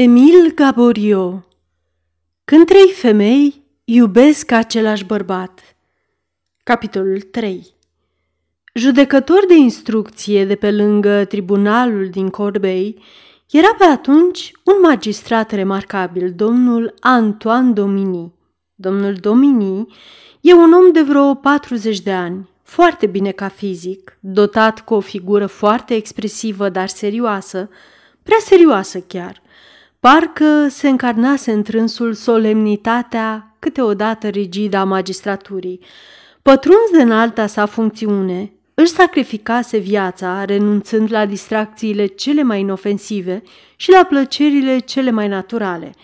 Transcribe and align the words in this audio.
Emil 0.00 0.52
Gaborio. 0.54 1.44
Când 2.44 2.66
trei 2.66 2.90
femei 2.94 3.64
iubesc 3.84 4.50
același 4.50 5.04
bărbat. 5.04 5.76
Capitolul 6.62 7.20
3 7.20 7.66
Judecător 8.74 9.46
de 9.48 9.54
instrucție 9.54 10.44
de 10.44 10.54
pe 10.54 10.70
lângă 10.70 11.24
tribunalul 11.24 12.08
din 12.08 12.28
Corbei 12.28 13.02
era 13.50 13.74
pe 13.78 13.84
atunci 13.84 14.52
un 14.64 14.74
magistrat 14.82 15.50
remarcabil, 15.50 16.32
domnul 16.36 16.94
Antoine 17.00 17.72
Domini. 17.72 18.34
Domnul 18.74 19.14
Domini 19.14 19.86
e 20.40 20.52
un 20.52 20.72
om 20.72 20.92
de 20.92 21.02
vreo 21.02 21.34
40 21.34 22.00
de 22.00 22.12
ani, 22.12 22.48
foarte 22.62 23.06
bine 23.06 23.30
ca 23.30 23.48
fizic, 23.48 24.18
dotat 24.20 24.80
cu 24.80 24.94
o 24.94 25.00
figură 25.00 25.46
foarte 25.46 25.94
expresivă, 25.94 26.68
dar 26.68 26.88
serioasă, 26.88 27.70
prea 28.22 28.38
serioasă 28.40 29.00
chiar– 29.00 29.42
Parcă 30.00 30.68
se 30.68 30.88
încarnase 30.88 31.52
în 31.52 31.62
trânsul 31.62 32.14
solemnitatea 32.14 33.56
câteodată 33.58 34.28
rigidă 34.28 34.76
a 34.76 34.84
magistraturii. 34.84 35.80
Pătruns 36.42 36.90
de 36.92 37.02
înalta 37.02 37.46
sa 37.46 37.66
funcțiune, 37.66 38.52
își 38.74 38.90
sacrificase 38.92 39.78
viața, 39.78 40.44
renunțând 40.44 41.12
la 41.12 41.26
distracțiile 41.26 42.06
cele 42.06 42.42
mai 42.42 42.60
inofensive 42.60 43.42
și 43.76 43.90
la 43.90 44.04
plăcerile 44.04 44.78
cele 44.78 45.10
mai 45.10 45.28
naturale. 45.28 45.94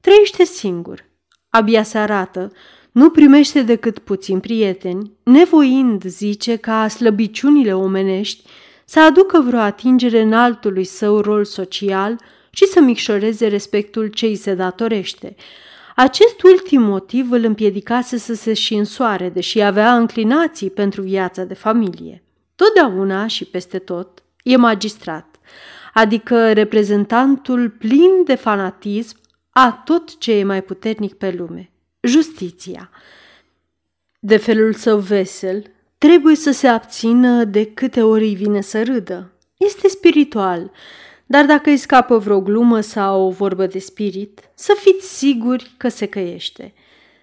Trăiește 0.00 0.44
singur, 0.44 1.04
abia 1.48 1.82
se 1.82 1.98
arată, 1.98 2.52
nu 2.92 3.10
primește 3.10 3.62
decât 3.62 3.98
puțini 3.98 4.40
prieteni, 4.40 5.12
nevoind, 5.22 6.02
zice, 6.02 6.56
ca 6.56 6.88
slăbiciunile 6.88 7.74
omenești 7.74 8.50
să 8.84 9.00
aducă 9.00 9.40
vreo 9.40 9.60
atingere 9.60 10.20
în 10.20 10.32
altului 10.32 10.84
său 10.84 11.20
rol 11.20 11.44
social– 11.44 12.16
și 12.50 12.66
să 12.66 12.80
micșoreze 12.80 13.46
respectul 13.46 14.06
ce 14.06 14.26
îi 14.26 14.36
se 14.36 14.54
datorește. 14.54 15.36
Acest 15.96 16.42
ultim 16.42 16.82
motiv 16.82 17.30
îl 17.30 17.44
împiedicase 17.44 18.16
să 18.16 18.34
se 18.34 18.52
și 18.52 18.74
însoare, 18.74 19.28
deși 19.28 19.60
avea 19.60 19.96
înclinații 19.96 20.70
pentru 20.70 21.02
viața 21.02 21.44
de 21.44 21.54
familie. 21.54 22.22
Totdeauna 22.54 23.26
și 23.26 23.44
peste 23.44 23.78
tot 23.78 24.22
e 24.42 24.56
magistrat, 24.56 25.36
adică 25.94 26.52
reprezentantul 26.52 27.70
plin 27.70 28.24
de 28.24 28.34
fanatism 28.34 29.16
a 29.50 29.82
tot 29.84 30.18
ce 30.18 30.32
e 30.32 30.44
mai 30.44 30.62
puternic 30.62 31.14
pe 31.14 31.30
lume, 31.30 31.70
justiția. 32.00 32.90
De 34.18 34.36
felul 34.36 34.72
său 34.72 34.98
vesel, 34.98 35.62
trebuie 35.98 36.34
să 36.34 36.50
se 36.50 36.68
abțină 36.68 37.44
de 37.44 37.66
câte 37.66 38.02
ori 38.02 38.24
îi 38.24 38.34
vine 38.34 38.60
să 38.60 38.82
râdă. 38.82 39.32
Este 39.56 39.88
spiritual, 39.88 40.70
dar 41.30 41.46
dacă 41.46 41.70
îi 41.70 41.76
scapă 41.76 42.18
vreo 42.18 42.40
glumă 42.40 42.80
sau 42.80 43.26
o 43.26 43.30
vorbă 43.30 43.66
de 43.66 43.78
spirit, 43.78 44.50
să 44.54 44.76
fiți 44.78 45.16
siguri 45.18 45.70
că 45.76 45.88
se 45.88 46.06
căiește. 46.06 46.74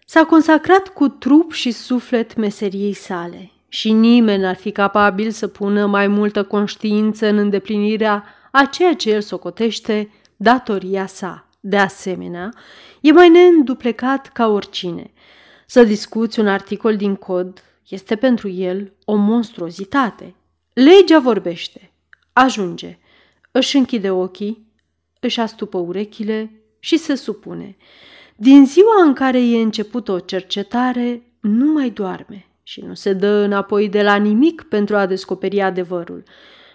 S-a 0.05 0.25
consacrat 0.25 0.87
cu 0.87 1.07
trup 1.07 1.51
și 1.51 1.71
suflet 1.71 2.35
meseriei 2.35 2.93
sale 2.93 3.51
și 3.67 3.91
nimeni 3.91 4.41
n-ar 4.41 4.55
fi 4.55 4.71
capabil 4.71 5.31
să 5.31 5.47
pună 5.47 5.85
mai 5.85 6.07
multă 6.07 6.43
conștiință 6.43 7.27
în 7.27 7.37
îndeplinirea 7.37 8.23
a 8.51 8.65
ceea 8.65 8.93
ce 8.93 9.09
el 9.09 9.21
socotește 9.21 10.09
datoria 10.35 11.05
sa. 11.05 11.47
De 11.59 11.77
asemenea, 11.77 12.53
e 13.01 13.11
mai 13.11 13.29
neînduplecat 13.29 14.27
ca 14.27 14.47
oricine. 14.47 15.11
Să 15.65 15.83
discuți 15.83 16.39
un 16.39 16.47
articol 16.47 16.95
din 16.95 17.15
cod 17.15 17.63
este 17.87 18.15
pentru 18.15 18.49
el 18.49 18.93
o 19.05 19.15
monstruozitate. 19.15 20.35
Legea 20.73 21.19
vorbește. 21.19 21.91
Ajunge 22.33 22.99
își 23.57 23.77
închide 23.77 24.11
ochii, 24.11 24.67
își 25.19 25.39
astupă 25.39 25.77
urechile 25.77 26.61
și 26.79 26.97
se 26.97 27.15
supune. 27.15 27.77
Din 28.35 28.65
ziua 28.65 29.03
în 29.05 29.13
care 29.13 29.39
e 29.39 29.61
început 29.61 30.07
o 30.07 30.19
cercetare, 30.19 31.31
nu 31.39 31.71
mai 31.71 31.89
doarme 31.89 32.45
și 32.63 32.81
nu 32.81 32.93
se 32.93 33.13
dă 33.13 33.27
înapoi 33.27 33.89
de 33.89 34.03
la 34.03 34.15
nimic 34.15 34.61
pentru 34.61 34.95
a 34.95 35.05
descoperi 35.05 35.61
adevărul. 35.61 36.23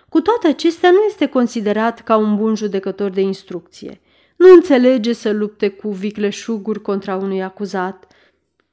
Cu 0.08 0.20
toate 0.20 0.48
acestea, 0.48 0.90
nu 0.90 1.02
este 1.06 1.26
considerat 1.26 2.00
ca 2.00 2.16
un 2.16 2.36
bun 2.36 2.54
judecător 2.54 3.10
de 3.10 3.20
instrucție. 3.20 4.00
Nu 4.36 4.52
înțelege 4.52 5.12
să 5.12 5.32
lupte 5.32 5.68
cu 5.68 5.90
vicleșuguri 5.90 6.82
contra 6.82 7.16
unui 7.16 7.42
acuzat, 7.42 8.06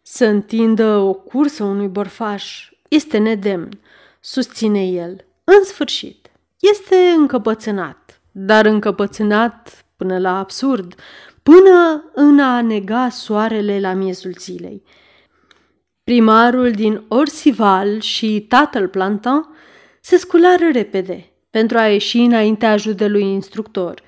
să 0.02 0.26
întindă 0.26 0.98
o 0.98 1.14
cursă 1.14 1.64
unui 1.64 1.88
borfaș. 1.88 2.72
Este 2.88 3.18
nedemn, 3.18 3.70
susține 4.20 4.88
el. 4.88 5.26
În 5.44 5.64
sfârșit, 5.64 6.29
este 6.60 6.96
încăpățânat, 6.96 8.22
dar 8.32 8.66
încăpățânat 8.66 9.86
până 9.96 10.18
la 10.18 10.38
absurd, 10.38 10.96
până 11.44 12.04
în 12.14 12.40
a 12.40 12.62
nega 12.62 13.10
soarele 13.10 13.80
la 13.80 13.94
miezul 13.94 14.34
zilei. 14.40 14.84
Primarul 16.04 16.72
din 16.72 17.04
Orsival 17.08 18.00
și 18.00 18.46
tatăl 18.48 18.88
Plantin 18.88 19.46
se 20.02 20.18
sculară 20.18 20.70
repede 20.72 21.32
pentru 21.50 21.78
a 21.78 21.88
ieși 21.88 22.18
înaintea 22.18 22.78
judelui 22.78 23.24
instructor. 23.24 24.02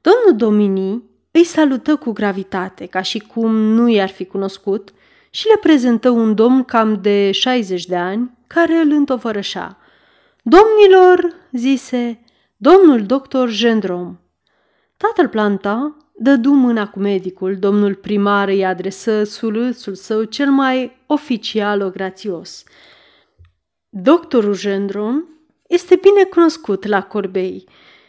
Domnul 0.00 0.36
Domini 0.36 1.02
îi 1.30 1.44
salută 1.44 1.96
cu 1.96 2.12
gravitate, 2.12 2.86
ca 2.86 3.02
și 3.02 3.18
cum 3.18 3.54
nu 3.54 3.88
i-ar 3.88 4.08
fi 4.08 4.24
cunoscut, 4.24 4.92
și 5.30 5.46
le 5.46 5.58
prezentă 5.60 6.10
un 6.10 6.34
domn 6.34 6.64
cam 6.64 6.98
de 7.02 7.30
60 7.30 7.86
de 7.86 7.96
ani, 7.96 8.30
care 8.46 8.74
îl 8.74 8.90
întovărășa. 8.90 9.77
Domnilor, 10.48 11.34
zise, 11.52 12.20
domnul 12.56 13.06
doctor 13.06 13.50
Gendrom. 13.50 14.18
Tatăl 14.96 15.28
planta 15.28 15.96
dădu 16.14 16.50
mâna 16.50 16.88
cu 16.88 16.98
medicul, 16.98 17.56
domnul 17.56 17.94
primar 17.94 18.48
îi 18.48 18.64
adresă 18.64 19.24
sulâțul 19.24 19.94
său 19.94 20.22
cel 20.22 20.50
mai 20.50 21.02
oficial 21.06 21.90
grațios. 21.90 22.64
Doctorul 23.88 24.56
Gendrom 24.56 25.24
este 25.66 25.98
bine 26.00 26.24
cunoscut 26.24 26.86
la 26.86 27.02
Corbei 27.02 27.64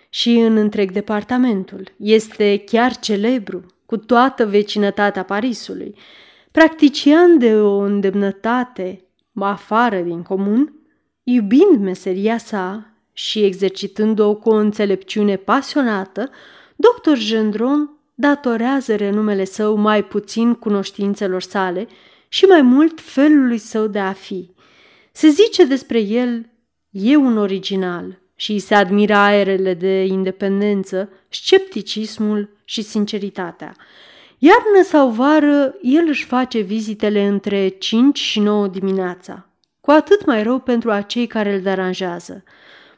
și 0.09 0.31
în 0.31 0.56
întreg 0.57 0.91
departamentul. 0.91 1.91
Este 1.97 2.63
chiar 2.66 2.97
celebru, 2.97 3.66
cu 3.85 3.97
toată 3.97 4.45
vecinătatea 4.45 5.23
Parisului. 5.23 5.95
Practician 6.51 7.38
de 7.38 7.56
o 7.56 7.77
îndemnătate 7.77 9.03
afară 9.33 10.00
din 10.00 10.21
comun, 10.21 10.78
Iubind 11.31 11.79
meseria 11.79 12.38
sa 12.38 12.94
și 13.13 13.44
exercitând-o 13.44 14.35
cu 14.35 14.50
o 14.50 14.53
înțelepciune 14.53 15.35
pasionată, 15.35 16.29
doctor 16.75 17.17
Gendron 17.17 17.90
datorează 18.16 18.95
renumele 18.95 19.44
său 19.44 19.75
mai 19.75 20.03
puțin 20.03 20.53
cunoștințelor 20.53 21.41
sale 21.41 21.88
și 22.28 22.45
mai 22.45 22.62
mult 22.62 23.01
felului 23.01 23.57
său 23.57 23.88
de 23.88 24.00
a 24.00 24.13
fi. 24.13 24.50
Se 25.12 25.28
zice 25.28 25.66
despre 25.66 26.00
el, 26.00 26.50
e 26.89 27.16
un 27.16 27.38
original 27.38 28.22
și 28.35 28.51
îi 28.51 28.59
se 28.59 28.75
admiră 28.75 29.16
aerele 29.16 29.73
de 29.73 30.06
independență, 30.06 31.09
scepticismul 31.28 32.50
și 32.63 32.81
sinceritatea. 32.81 33.75
Iarnă 34.38 34.84
sau 34.84 35.09
vară, 35.09 35.75
el 35.81 36.06
își 36.07 36.25
face 36.25 36.59
vizitele 36.59 37.28
între 37.28 37.68
5 37.68 38.19
și 38.19 38.39
9 38.39 38.68
dimineața, 38.68 39.48
cu 39.89 39.95
atât 39.95 40.25
mai 40.25 40.44
rău 40.44 40.59
pentru 40.59 40.91
acei 40.91 41.27
care 41.27 41.53
îl 41.53 41.61
deranjează. 41.61 42.44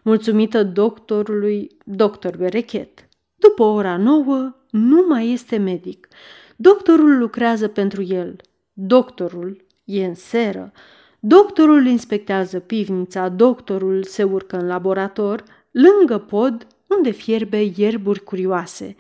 Mulțumită 0.02 0.64
doctorului, 0.64 1.78
doctor 1.84 2.38
Berechet. 2.38 3.08
După 3.36 3.64
ora 3.64 3.98
nouă, 3.98 4.56
nu 4.70 5.06
mai 5.08 5.32
este 5.32 5.58
medic. 5.58 6.08
Doctorul 6.56 7.18
lucrează 7.18 7.68
pentru 7.68 8.04
el. 8.04 8.36
Doctorul 8.74 9.66
e 9.84 10.06
în 10.06 10.14
seră. 10.14 10.72
Doctorul 11.20 11.86
inspectează 11.86 12.60
pivnița, 12.60 13.30
doctorul 13.30 14.04
se 14.04 14.24
urcă 14.24 14.58
în 14.58 14.68
laborator, 14.68 15.44
lângă 15.72 16.18
pod, 16.18 16.68
unde 16.88 17.12
fierbe 17.12 17.72
ierburi 17.76 18.24
curioase. 18.24 18.96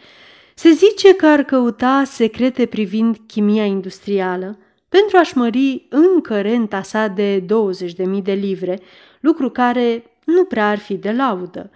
Se 0.55 0.69
zice 0.69 1.15
că 1.15 1.25
ar 1.25 1.43
căuta 1.43 2.03
secrete 2.05 2.65
privind 2.65 3.17
chimia 3.27 3.65
industrială, 3.65 4.57
pentru 4.91 5.17
a-și 5.17 5.37
mări 5.37 5.85
încă 5.89 6.41
renta 6.41 6.81
sa 6.81 7.07
de 7.07 7.39
20.000 7.39 8.21
de 8.23 8.31
livre, 8.31 8.79
lucru 9.19 9.49
care 9.49 10.03
nu 10.25 10.43
prea 10.43 10.69
ar 10.69 10.77
fi 10.77 10.93
de 10.93 11.11
laudă. 11.11 11.69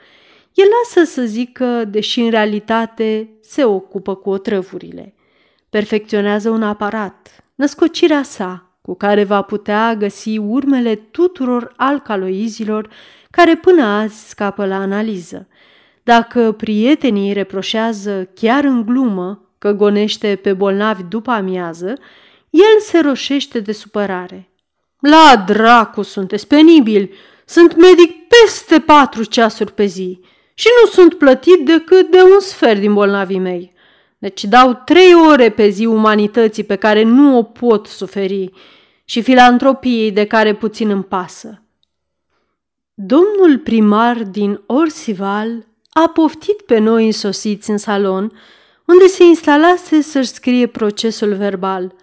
El 0.54 0.66
lasă 0.78 1.12
să 1.12 1.22
zică, 1.22 1.86
deși 1.86 2.20
în 2.20 2.30
realitate 2.30 3.30
se 3.42 3.64
ocupă 3.64 4.16
cu 4.16 4.30
otrăvurile. 4.30 5.14
Perfecționează 5.70 6.50
un 6.50 6.64
aparat, 6.64 7.44
născocirea 7.56 8.24
sa, 8.24 8.78
cu 8.82 8.96
care 8.96 9.24
va 9.24 9.42
putea 9.42 9.96
găsi 9.96 10.38
urmele 10.38 10.96
tuturor 10.96 11.74
alcaloizilor 11.76 12.90
care 13.32 13.56
până 13.56 13.84
azi 13.84 14.30
scapă 14.30 14.66
la 14.66 14.76
analiză. 14.76 15.48
Dacă 16.04 16.52
prietenii 16.52 17.34
reproșează 17.34 18.30
chiar 18.34 18.64
în 18.64 18.86
glumă 18.86 19.50
că 19.58 19.72
gonește 19.72 20.36
pe 20.36 20.54
bolnavi 20.54 21.04
după 21.04 21.32
amiază, 21.32 21.94
el 22.56 22.80
se 22.80 23.00
roșește 23.00 23.60
de 23.60 23.72
supărare. 23.72 24.50
La 25.00 25.44
dracu 25.48 26.02
sunteți 26.02 26.48
penibili! 26.48 27.12
Sunt 27.46 27.76
medic 27.76 28.12
peste 28.28 28.80
patru 28.80 29.24
ceasuri 29.24 29.72
pe 29.74 29.86
zi 29.86 30.20
și 30.54 30.68
nu 30.82 30.92
sunt 30.92 31.14
plătit 31.14 31.66
decât 31.66 32.12
de 32.12 32.22
un 32.22 32.40
sfert 32.40 32.80
din 32.80 32.94
bolnavii 32.94 33.40
mei. 33.40 33.74
Deci 34.18 34.44
dau 34.44 34.82
trei 34.86 35.14
ore 35.14 35.50
pe 35.50 35.68
zi 35.68 35.86
umanității 35.86 36.64
pe 36.64 36.76
care 36.76 37.04
nu 37.04 37.38
o 37.38 37.44
pot 37.44 37.88
suferi 37.88 38.52
și 39.06 39.22
filantropiei 39.22 40.12
de 40.12 40.26
care 40.26 40.56
puțin 40.56 40.90
îmi 40.90 41.04
pasă. 41.04 41.62
Domnul 42.94 43.58
primar 43.64 44.24
din 44.24 44.62
Orsival 44.66 45.68
a 45.90 46.10
poftit 46.10 46.62
pe 46.62 46.78
noi 46.78 47.12
sosiți 47.12 47.70
în 47.70 47.78
salon, 47.78 48.32
unde 48.86 49.08
se 49.08 49.24
instalase 49.24 50.02
să-și 50.02 50.30
scrie 50.30 50.68
procesul 50.68 51.34
verbal. 51.34 51.96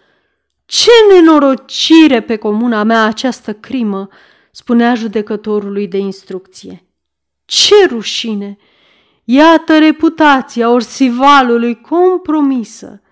Ce 0.74 0.90
nenorocire 1.12 2.20
pe 2.20 2.36
comuna 2.36 2.82
mea 2.82 3.04
această 3.04 3.54
crimă, 3.54 4.08
spunea 4.50 4.94
judecătorului 4.94 5.88
de 5.88 5.98
instrucție. 5.98 6.86
Ce 7.44 7.74
rușine! 7.88 8.58
Iată 9.24 9.78
reputația 9.78 10.70
orsivalului 10.70 11.80
compromisă. 11.80 13.02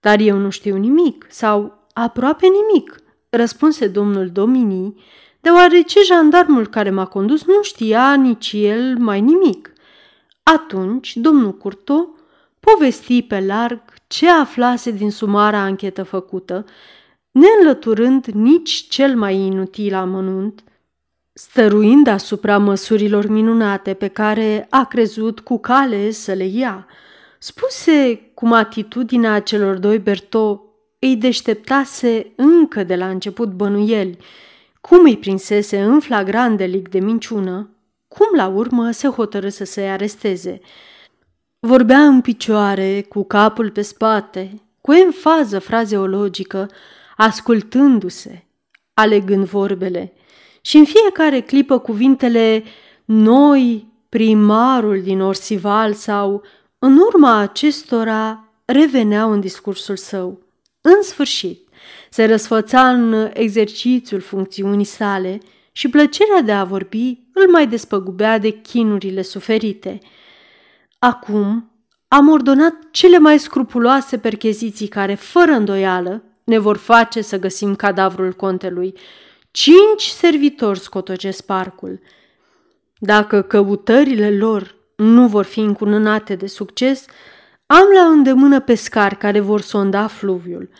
Dar 0.00 0.20
eu 0.20 0.36
nu 0.36 0.50
știu 0.50 0.76
nimic 0.76 1.26
sau 1.28 1.88
aproape 1.92 2.46
nimic, 2.46 2.96
răspunse 3.30 3.88
domnul 3.88 4.28
Domini, 4.28 5.04
deoarece 5.40 6.00
jandarmul 6.04 6.66
care 6.66 6.90
m-a 6.90 7.06
condus 7.06 7.44
nu 7.44 7.62
știa 7.62 8.14
nici 8.14 8.52
el 8.54 8.96
mai 8.98 9.20
nimic. 9.20 9.72
Atunci, 10.42 11.16
domnul 11.16 11.56
Curto 11.56 12.08
povesti 12.60 13.22
pe 13.22 13.40
larg 13.40 13.82
ce 14.10 14.30
aflase 14.30 14.90
din 14.90 15.10
sumara 15.10 15.58
anchetă 15.58 16.02
făcută, 16.02 16.64
neînlăturând 17.30 18.24
nici 18.26 18.70
cel 18.70 19.16
mai 19.16 19.36
inutil 19.36 19.94
amănunt, 19.94 20.64
stăruind 21.32 22.06
asupra 22.06 22.58
măsurilor 22.58 23.26
minunate 23.26 23.94
pe 23.94 24.08
care 24.08 24.66
a 24.70 24.84
crezut 24.84 25.40
cu 25.40 25.58
cale 25.58 26.10
să 26.10 26.32
le 26.32 26.44
ia. 26.44 26.86
Spuse 27.38 28.30
cum 28.34 28.52
atitudinea 28.52 29.40
celor 29.40 29.76
doi 29.78 29.98
Berto 29.98 30.64
îi 30.98 31.16
deșteptase 31.16 32.32
încă 32.36 32.84
de 32.84 32.96
la 32.96 33.08
început 33.08 33.52
bănuieli, 33.52 34.18
cum 34.80 35.04
îi 35.04 35.18
prinsese 35.18 35.80
în 35.80 36.00
flagrant 36.00 36.56
delict 36.56 36.90
de 36.90 36.98
minciună, 36.98 37.70
cum 38.08 38.26
la 38.36 38.46
urmă 38.46 38.90
se 38.90 39.08
hotărâ 39.08 39.48
să 39.48 39.64
se 39.64 39.80
aresteze. 39.80 40.60
Vorbea 41.60 42.06
în 42.06 42.20
picioare, 42.20 43.02
cu 43.08 43.24
capul 43.24 43.70
pe 43.70 43.82
spate, 43.82 44.54
cu 44.80 44.92
enfază 44.92 45.58
frazeologică, 45.58 46.70
ascultându-se, 47.16 48.44
alegând 48.94 49.44
vorbele– 49.44 50.12
și 50.60 50.76
în 50.76 50.84
fiecare 50.84 51.40
clipă 51.40 51.78
cuvintele 51.78 52.64
noi, 53.04 53.86
primarul 54.08 55.02
din 55.02 55.20
Orsival 55.20 55.92
sau 55.92 56.42
în 56.78 56.98
urma 56.98 57.36
acestora 57.36 58.44
reveneau 58.64 59.32
în 59.32 59.40
discursul 59.40 59.96
său. 59.96 60.42
În 60.80 61.02
sfârșit, 61.02 61.68
se 62.10 62.24
răsfăța 62.24 62.88
în 62.88 63.30
exercițiul 63.32 64.20
funcțiunii 64.20 64.84
sale 64.84 65.38
și 65.72 65.88
plăcerea 65.88 66.40
de 66.40 66.52
a 66.52 66.64
vorbi 66.64 67.18
îl 67.32 67.50
mai 67.50 67.66
despăgubea 67.66 68.38
de 68.38 68.50
chinurile 68.50 69.22
suferite. 69.22 69.98
Acum 71.02 71.70
am 72.08 72.28
ordonat 72.28 72.74
cele 72.90 73.18
mai 73.18 73.38
scrupuloase 73.38 74.18
percheziții 74.18 74.88
care, 74.88 75.14
fără 75.14 75.50
îndoială, 75.50 76.22
ne 76.44 76.58
vor 76.58 76.76
face 76.76 77.20
să 77.20 77.38
găsim 77.38 77.74
cadavrul 77.74 78.32
contelui 78.32 78.94
Cinci 79.50 80.02
servitori 80.02 80.78
scotocesc 80.78 81.44
parcul. 81.44 82.00
Dacă 82.98 83.42
căutările 83.42 84.36
lor 84.36 84.74
nu 84.96 85.26
vor 85.26 85.44
fi 85.44 85.60
încununate 85.60 86.34
de 86.34 86.46
succes, 86.46 87.04
am 87.66 87.84
la 87.94 88.02
îndemână 88.02 88.60
pescari 88.60 89.16
care 89.16 89.40
vor 89.40 89.60
sonda 89.60 90.06
fluviul. 90.06 90.70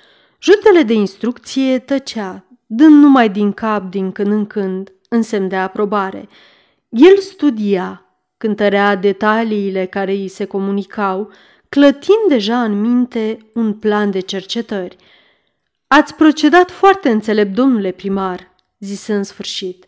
Jutele 0.40 0.82
de 0.82 0.92
instrucție 0.92 1.78
tăcea, 1.78 2.44
dând 2.66 3.02
numai 3.02 3.28
din 3.28 3.52
cap 3.52 3.90
din 3.90 4.12
când 4.12 4.32
în 4.32 4.46
când, 4.46 4.92
în 5.08 5.22
semn 5.22 5.48
de 5.48 5.56
aprobare. 5.56 6.28
El 6.88 7.18
studia, 7.18 8.04
cântărea 8.40 8.94
detaliile 8.94 9.86
care 9.86 10.12
îi 10.12 10.28
se 10.28 10.44
comunicau, 10.44 11.32
clătind 11.68 12.28
deja 12.28 12.62
în 12.62 12.80
minte 12.80 13.38
un 13.54 13.72
plan 13.72 14.10
de 14.10 14.20
cercetări. 14.20 14.96
Ați 15.86 16.14
procedat 16.14 16.70
foarte 16.70 17.08
înțelept, 17.10 17.54
domnule 17.54 17.90
primar, 17.90 18.54
zise 18.78 19.14
în 19.14 19.22
sfârșit. 19.22 19.84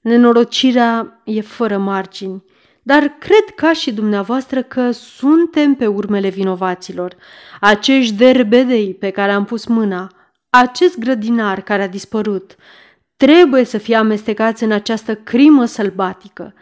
Nenorocirea 0.00 1.20
e 1.24 1.40
fără 1.40 1.78
margini, 1.78 2.44
dar 2.82 3.02
cred 3.18 3.44
ca 3.56 3.72
și 3.72 3.92
dumneavoastră 3.92 4.62
că 4.62 4.90
suntem 4.90 5.74
pe 5.74 5.86
urmele 5.86 6.28
vinovaților. 6.28 7.16
Acești 7.60 8.14
derbedei 8.14 8.94
pe 8.94 9.10
care 9.10 9.32
am 9.32 9.44
pus 9.44 9.64
mâna, 9.64 10.10
acest 10.50 10.98
grădinar 10.98 11.60
care 11.60 11.82
a 11.82 11.88
dispărut, 11.88 12.56
trebuie 13.16 13.64
să 13.64 13.78
fie 13.78 13.96
amestecați 13.96 14.64
în 14.64 14.72
această 14.72 15.14
crimă 15.14 15.64
sălbatică. 15.64 16.54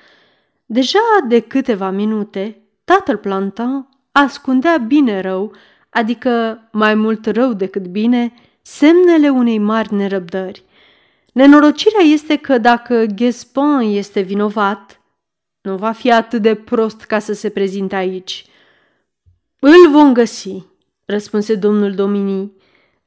Deja 0.73 0.99
de 1.29 1.41
câteva 1.41 1.91
minute, 1.91 2.63
tatăl 2.85 3.17
Plantin 3.17 3.89
ascundea 4.13 4.77
bine 4.77 5.21
rău, 5.21 5.53
adică 5.91 6.61
mai 6.73 6.95
mult 6.95 7.27
rău 7.27 7.53
decât 7.53 7.87
bine, 7.87 8.33
semnele 8.63 9.29
unei 9.29 9.59
mari 9.59 9.95
nerăbdări. 9.95 10.65
Nenorocirea 11.33 12.01
este 12.01 12.37
că 12.37 12.59
dacă 12.59 13.07
Gespin 13.07 13.81
este 13.81 14.21
vinovat, 14.21 15.01
nu 15.61 15.77
va 15.77 15.93
fi 15.93 16.13
atât 16.13 16.43
de 16.43 16.55
prost 16.55 17.01
ca 17.01 17.19
să 17.19 17.33
se 17.33 17.49
prezinte 17.49 17.95
aici. 17.95 18.47
Îl 19.59 19.91
vom 19.91 20.13
găsi, 20.13 20.67
răspunse 21.05 21.55
domnul 21.55 21.95
Domini. 21.95 22.53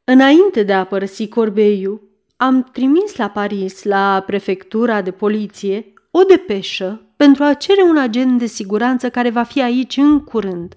Înainte 0.03 0.63
de 0.63 0.73
a 0.73 0.85
părăsi 0.85 1.27
Corbeiu, 1.27 2.01
am 2.35 2.63
trimis 2.63 3.15
la 3.15 3.29
Paris, 3.29 3.83
la 3.83 4.23
prefectura 4.25 5.01
de 5.01 5.11
poliție, 5.11 5.93
o 6.11 6.23
depeșă 6.23 7.04
pentru 7.15 7.43
a 7.43 7.53
cere 7.53 7.81
un 7.81 7.97
agent 7.97 8.39
de 8.39 8.45
siguranță 8.45 9.09
care 9.09 9.29
va 9.29 9.43
fi 9.43 9.61
aici 9.61 9.97
în 9.97 10.23
curând. 10.23 10.75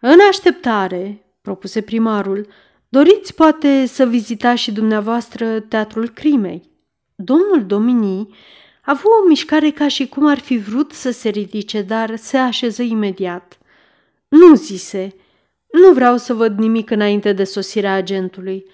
În 0.00 0.18
așteptare, 0.28 1.24
propuse 1.40 1.80
primarul, 1.80 2.46
Doriți 2.88 3.34
poate 3.34 3.86
să 3.86 4.06
vizitați 4.06 4.62
și 4.62 4.72
dumneavoastră 4.72 5.60
teatrul 5.60 6.08
crimei. 6.08 6.70
Domnul 7.14 7.64
Domini 7.66 8.28
a 8.84 8.90
avut 8.90 9.10
o 9.22 9.28
mișcare 9.28 9.70
ca 9.70 9.88
și 9.88 10.06
cum 10.06 10.26
ar 10.26 10.38
fi 10.38 10.58
vrut 10.58 10.92
să 10.92 11.10
se 11.10 11.28
ridice, 11.28 11.82
dar 11.82 12.16
se 12.16 12.36
așeză 12.36 12.82
imediat. 12.82 13.58
Nu 14.28 14.54
zise, 14.54 15.14
nu 15.72 15.92
vreau 15.92 16.16
să 16.16 16.34
văd 16.34 16.58
nimic 16.58 16.90
înainte 16.90 17.32
de 17.32 17.44
sosirea 17.44 17.94
agentului. 17.94 18.64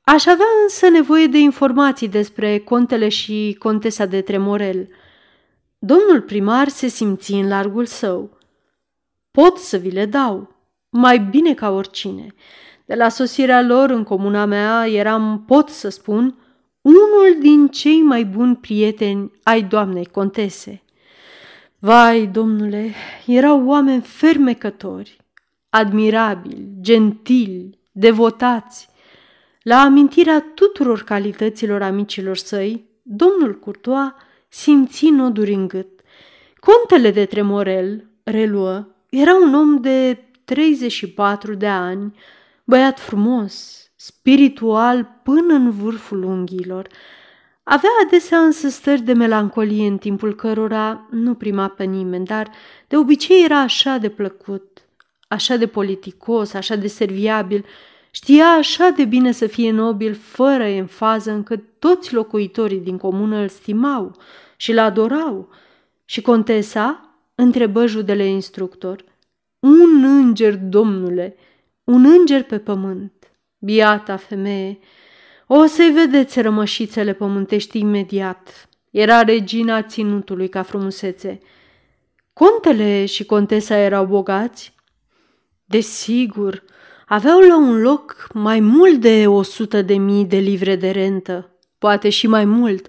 Aș 0.00 0.26
avea 0.26 0.46
însă 0.62 0.88
nevoie 0.88 1.26
de 1.26 1.38
informații 1.38 2.08
despre 2.08 2.58
contele 2.58 3.08
și 3.08 3.56
contesa 3.58 4.06
de 4.06 4.20
Tremorel. 4.20 4.88
Domnul 5.78 6.20
primar 6.20 6.68
se 6.68 6.86
simți 6.86 7.32
în 7.32 7.48
largul 7.48 7.86
său. 7.86 8.38
Pot 9.30 9.56
să 9.56 9.76
vi 9.76 9.90
le 9.90 10.06
dau, 10.06 10.54
mai 10.88 11.18
bine 11.18 11.54
ca 11.54 11.70
oricine. 11.70 12.34
De 12.84 12.94
la 12.94 13.08
sosirea 13.08 13.62
lor 13.62 13.90
în 13.90 14.02
comuna 14.02 14.44
mea 14.44 14.86
eram, 14.86 15.44
pot 15.46 15.68
să 15.68 15.88
spun, 15.88 16.38
unul 16.80 17.40
din 17.40 17.68
cei 17.68 18.02
mai 18.02 18.24
buni 18.24 18.56
prieteni 18.56 19.32
ai 19.42 19.62
doamnei 19.62 20.06
contese. 20.06 20.82
Vai, 21.78 22.26
domnule, 22.26 22.94
erau 23.26 23.66
oameni 23.66 24.02
fermecători, 24.02 25.16
admirabili, 25.70 26.68
gentili, 26.80 27.78
devotați. 27.92 28.88
La 29.62 29.80
amintirea 29.80 30.44
tuturor 30.54 31.02
calităților 31.02 31.82
amicilor 31.82 32.36
săi, 32.36 32.84
domnul 33.02 33.58
Curtoa 33.58 34.16
simți 34.48 35.08
noduri 35.08 35.52
în 35.52 35.68
gât. 35.68 36.00
Contele 36.60 37.10
de 37.10 37.24
Tremorel, 37.24 38.04
reluă, 38.22 38.86
era 39.08 39.34
un 39.34 39.54
om 39.54 39.80
de 39.80 40.24
34 40.44 41.54
de 41.54 41.66
ani, 41.66 42.16
băiat 42.64 43.00
frumos, 43.00 43.86
spiritual 43.96 45.20
până 45.22 45.54
în 45.54 45.70
vârful 45.70 46.22
unghiilor. 46.22 46.86
Avea 47.62 47.90
adesea 48.06 48.38
însă 48.38 48.68
stări 48.68 49.02
de 49.02 49.12
melancolie 49.12 49.86
în 49.86 49.98
timpul 49.98 50.34
cărora 50.34 51.08
nu 51.10 51.34
prima 51.34 51.68
pe 51.68 51.84
nimeni, 51.84 52.24
dar 52.24 52.50
de 52.88 52.96
obicei 52.96 53.44
era 53.44 53.60
așa 53.60 53.96
de 53.96 54.08
plăcut, 54.08 54.88
așa 55.28 55.56
de 55.56 55.66
politicos, 55.66 56.52
așa 56.52 56.76
de 56.76 56.86
serviabil, 56.86 57.64
știa 58.10 58.46
așa 58.46 58.88
de 58.88 59.04
bine 59.04 59.32
să 59.32 59.46
fie 59.46 59.70
nobil 59.70 60.14
fără 60.14 60.64
enfază 60.64 61.30
încât 61.30 61.64
toți 61.78 62.14
locuitorii 62.14 62.80
din 62.80 62.96
comună 62.96 63.36
îl 63.36 63.48
stimau 63.48 64.16
și 64.56 64.70
îl 64.70 64.78
adorau. 64.78 65.48
Și 66.04 66.20
contesa 66.20 67.14
întrebă 67.34 67.86
judele 67.86 68.24
instructor. 68.24 69.04
Un 69.58 70.04
înger, 70.04 70.56
domnule!" 70.56 71.36
un 71.88 72.04
înger 72.04 72.42
pe 72.42 72.58
pământ. 72.58 73.12
Biata 73.58 74.16
femeie, 74.16 74.78
o 75.46 75.66
să-i 75.66 75.90
vedeți 75.90 76.40
rămășițele 76.40 77.12
pământești 77.12 77.78
imediat. 77.78 78.68
Era 78.90 79.22
regina 79.22 79.82
ținutului 79.82 80.48
ca 80.48 80.62
frumusețe. 80.62 81.40
Contele 82.32 83.04
și 83.04 83.24
contesa 83.24 83.76
erau 83.76 84.06
bogați? 84.06 84.74
Desigur, 85.64 86.64
aveau 87.08 87.40
la 87.40 87.56
un 87.56 87.80
loc 87.80 88.26
mai 88.32 88.60
mult 88.60 89.00
de 89.00 89.26
o 89.26 89.42
sută 89.42 89.82
de 89.82 89.94
mii 89.94 90.24
de 90.24 90.36
livre 90.36 90.76
de 90.76 90.90
rentă, 90.90 91.50
poate 91.78 92.08
și 92.08 92.26
mai 92.26 92.44
mult. 92.44 92.86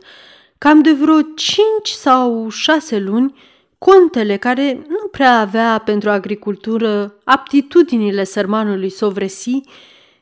Cam 0.57 0.81
de 0.81 0.91
vreo 0.91 1.21
cinci 1.21 1.89
sau 1.89 2.49
șase 2.49 2.99
luni, 2.99 3.35
contele, 3.77 4.38
care 4.38 4.85
nu 4.88 5.07
prea 5.11 5.39
avea 5.39 5.81
pentru 5.85 6.09
agricultură 6.09 7.15
aptitudinile 7.23 8.23
sărmanului 8.23 8.89
Sovresi, 8.89 9.61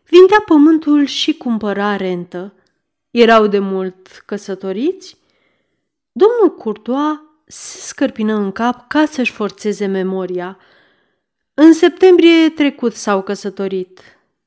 vindea 0.04 0.44
pământul 0.46 1.06
și 1.06 1.34
cumpăra 1.34 1.96
rentă. 1.96 2.54
Erau 3.12 3.48
de 3.48 3.60
mult 3.60 4.24
căsătoriți? 4.25 5.18
Domnul 6.12 6.58
Courtois 6.58 7.20
se 7.46 7.77
scărpină 7.80 8.34
în 8.34 8.51
cap 8.51 8.88
ca 8.88 9.06
să-și 9.06 9.32
forțeze 9.32 9.86
memoria. 9.86 10.58
În 11.60 11.74
septembrie 11.74 12.50
trecut 12.50 12.94
s-au 12.94 13.24
căsătorit. 13.24 14.00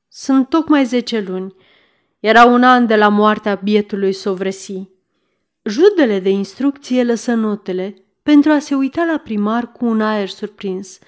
Sunt 0.07 0.49
tocmai 0.49 0.85
zece 0.85 1.19
luni. 1.19 1.55
Era 2.19 2.45
un 2.45 2.63
an 2.63 2.87
de 2.87 2.95
la 2.95 3.07
moartea 3.07 3.55
bietului 3.63 4.13
Sovresi. 4.13 4.89
Judele 5.63 6.19
de 6.19 6.29
instrucție 6.29 7.03
lăsă 7.03 7.33
notele 7.33 7.95
pentru 8.23 8.51
a 8.51 8.59
se 8.59 8.75
uita 8.75 9.03
la 9.03 9.17
primar 9.17 9.71
cu 9.71 9.85
un 9.85 10.01
aer 10.01 10.27
surprins. 10.29 10.99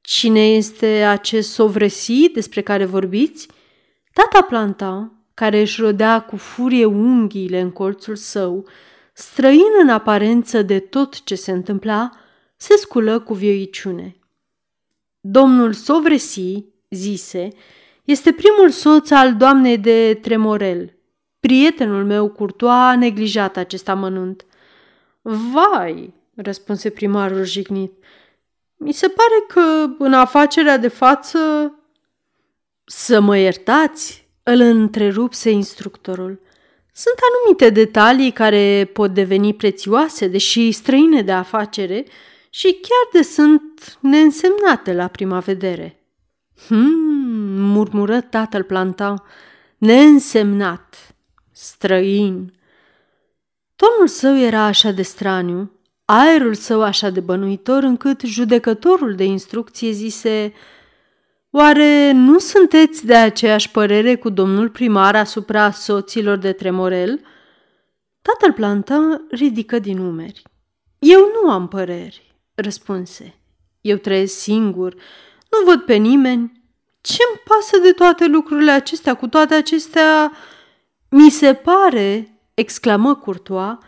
Cine 0.00 0.48
este 0.48 0.86
acest 0.86 1.52
Sovresi 1.52 2.28
despre 2.28 2.60
care 2.60 2.84
vorbiți? 2.84 3.48
Tata 4.12 4.42
Plantan, 4.42 5.12
care 5.34 5.60
își 5.60 5.80
rodea 5.80 6.20
cu 6.20 6.36
furie 6.36 6.84
unghiile 6.84 7.60
în 7.60 7.70
colțul 7.70 8.16
său, 8.16 8.66
străin 9.12 9.72
în 9.80 9.88
aparență 9.88 10.62
de 10.62 10.78
tot 10.78 11.24
ce 11.24 11.34
se 11.34 11.50
întâmpla, 11.50 12.10
se 12.56 12.76
sculă 12.76 13.20
cu 13.20 13.34
vioiciune. 13.34 14.12
Domnul 15.30 15.72
Sovresi, 15.72 16.64
zise, 16.90 17.48
este 18.04 18.32
primul 18.32 18.70
soț 18.70 19.10
al 19.10 19.36
doamnei 19.36 19.78
de 19.78 20.18
Tremorel. 20.22 20.96
Prietenul 21.40 22.04
meu 22.04 22.28
curtoa 22.28 22.88
a 22.88 22.96
neglijat 22.96 23.56
acest 23.56 23.88
amănunt. 23.88 24.46
Vai, 25.22 26.14
răspunse 26.34 26.90
primarul 26.90 27.44
jignit, 27.44 27.92
mi 28.76 28.92
se 28.92 29.08
pare 29.08 29.44
că 29.48 29.94
în 29.98 30.12
afacerea 30.12 30.76
de 30.76 30.88
față... 30.88 31.38
Să 32.84 33.20
mă 33.20 33.38
iertați, 33.38 34.28
îl 34.42 34.60
întrerupse 34.60 35.50
instructorul. 35.50 36.40
Sunt 36.92 37.14
anumite 37.32 37.70
detalii 37.70 38.30
care 38.30 38.90
pot 38.92 39.14
deveni 39.14 39.54
prețioase, 39.54 40.28
deși 40.28 40.70
străine 40.70 41.22
de 41.22 41.32
afacere, 41.32 42.04
și 42.50 42.72
chiar 42.72 43.08
de 43.12 43.22
sunt 43.22 43.98
neînsemnate 44.00 44.92
la 44.92 45.06
prima 45.06 45.38
vedere. 45.38 46.02
Hmm, 46.66 47.60
murmură 47.60 48.20
tatăl 48.20 48.62
plantan, 48.62 49.22
neînsemnat, 49.78 51.14
străin. 51.52 52.52
Tonul 53.76 54.06
său 54.06 54.36
era 54.36 54.64
așa 54.64 54.90
de 54.90 55.02
straniu, 55.02 55.72
aerul 56.04 56.54
său 56.54 56.82
așa 56.82 57.10
de 57.10 57.20
bănuitor, 57.20 57.82
încât 57.82 58.20
judecătorul 58.20 59.14
de 59.14 59.24
instrucție 59.24 59.90
zise 59.90 60.52
Oare 61.50 62.12
nu 62.12 62.38
sunteți 62.38 63.06
de 63.06 63.14
aceeași 63.14 63.70
părere 63.70 64.16
cu 64.16 64.28
domnul 64.28 64.68
primar 64.68 65.16
asupra 65.16 65.70
soților 65.70 66.36
de 66.36 66.52
Tremorel?" 66.52 67.20
Tatăl 68.22 68.52
plantă 68.52 69.22
ridică 69.30 69.78
din 69.78 69.98
umeri. 69.98 70.42
Eu 70.98 71.20
nu 71.20 71.50
am 71.50 71.68
păreri, 71.68 72.27
răspunse. 72.60 73.34
Eu 73.80 73.96
trăiesc 73.96 74.38
singur, 74.38 74.94
nu 75.50 75.64
văd 75.64 75.80
pe 75.80 75.94
nimeni. 75.94 76.52
Ce-mi 77.00 77.42
pasă 77.44 77.78
de 77.82 77.92
toate 77.92 78.26
lucrurile 78.26 78.70
acestea? 78.70 79.14
Cu 79.14 79.26
toate 79.26 79.54
acestea, 79.54 80.32
mi 81.08 81.30
se 81.30 81.54
pare, 81.54 82.38
exclamă 82.54 83.14
Curtoa, 83.14 83.78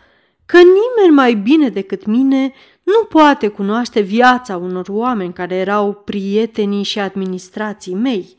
că 0.45 0.57
nimeni 0.57 1.13
mai 1.13 1.33
bine 1.33 1.69
decât 1.69 2.05
mine 2.05 2.53
nu 2.83 3.03
poate 3.09 3.47
cunoaște 3.47 3.99
viața 3.99 4.57
unor 4.57 4.87
oameni 4.89 5.33
care 5.33 5.55
erau 5.55 5.93
prietenii 5.93 6.83
și 6.83 6.99
administrații 6.99 7.93
mei. 7.93 8.35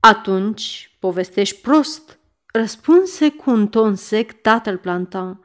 Atunci 0.00 0.96
povestești 0.98 1.60
prost, 1.60 2.18
răspunse 2.52 3.30
cu 3.30 3.50
un 3.50 3.68
ton 3.68 3.94
sec 3.94 4.32
tatăl 4.32 4.76
plantan. 4.76 5.40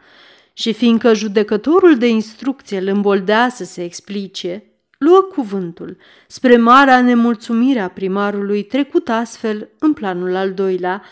Și 0.58 0.74
fiindcă 0.74 1.14
judecătorul 1.14 1.98
de 1.98 2.08
instrucție 2.08 2.78
îl 2.78 2.88
îmboldea 2.88 3.50
să 3.50 3.64
se 3.64 3.84
explice, 3.84 4.64
luă 4.98 5.22
cuvântul, 5.22 5.98
spre 6.28 6.58
marea 6.58 7.02
nemulțumire 7.02 7.80
a 7.80 7.90
primarului 7.90 8.64
trecut 8.64 9.10
astfel 9.10 9.70
în 9.80 9.94
planul 9.94 10.36
al 10.36 10.54
doilea, 10.54 11.04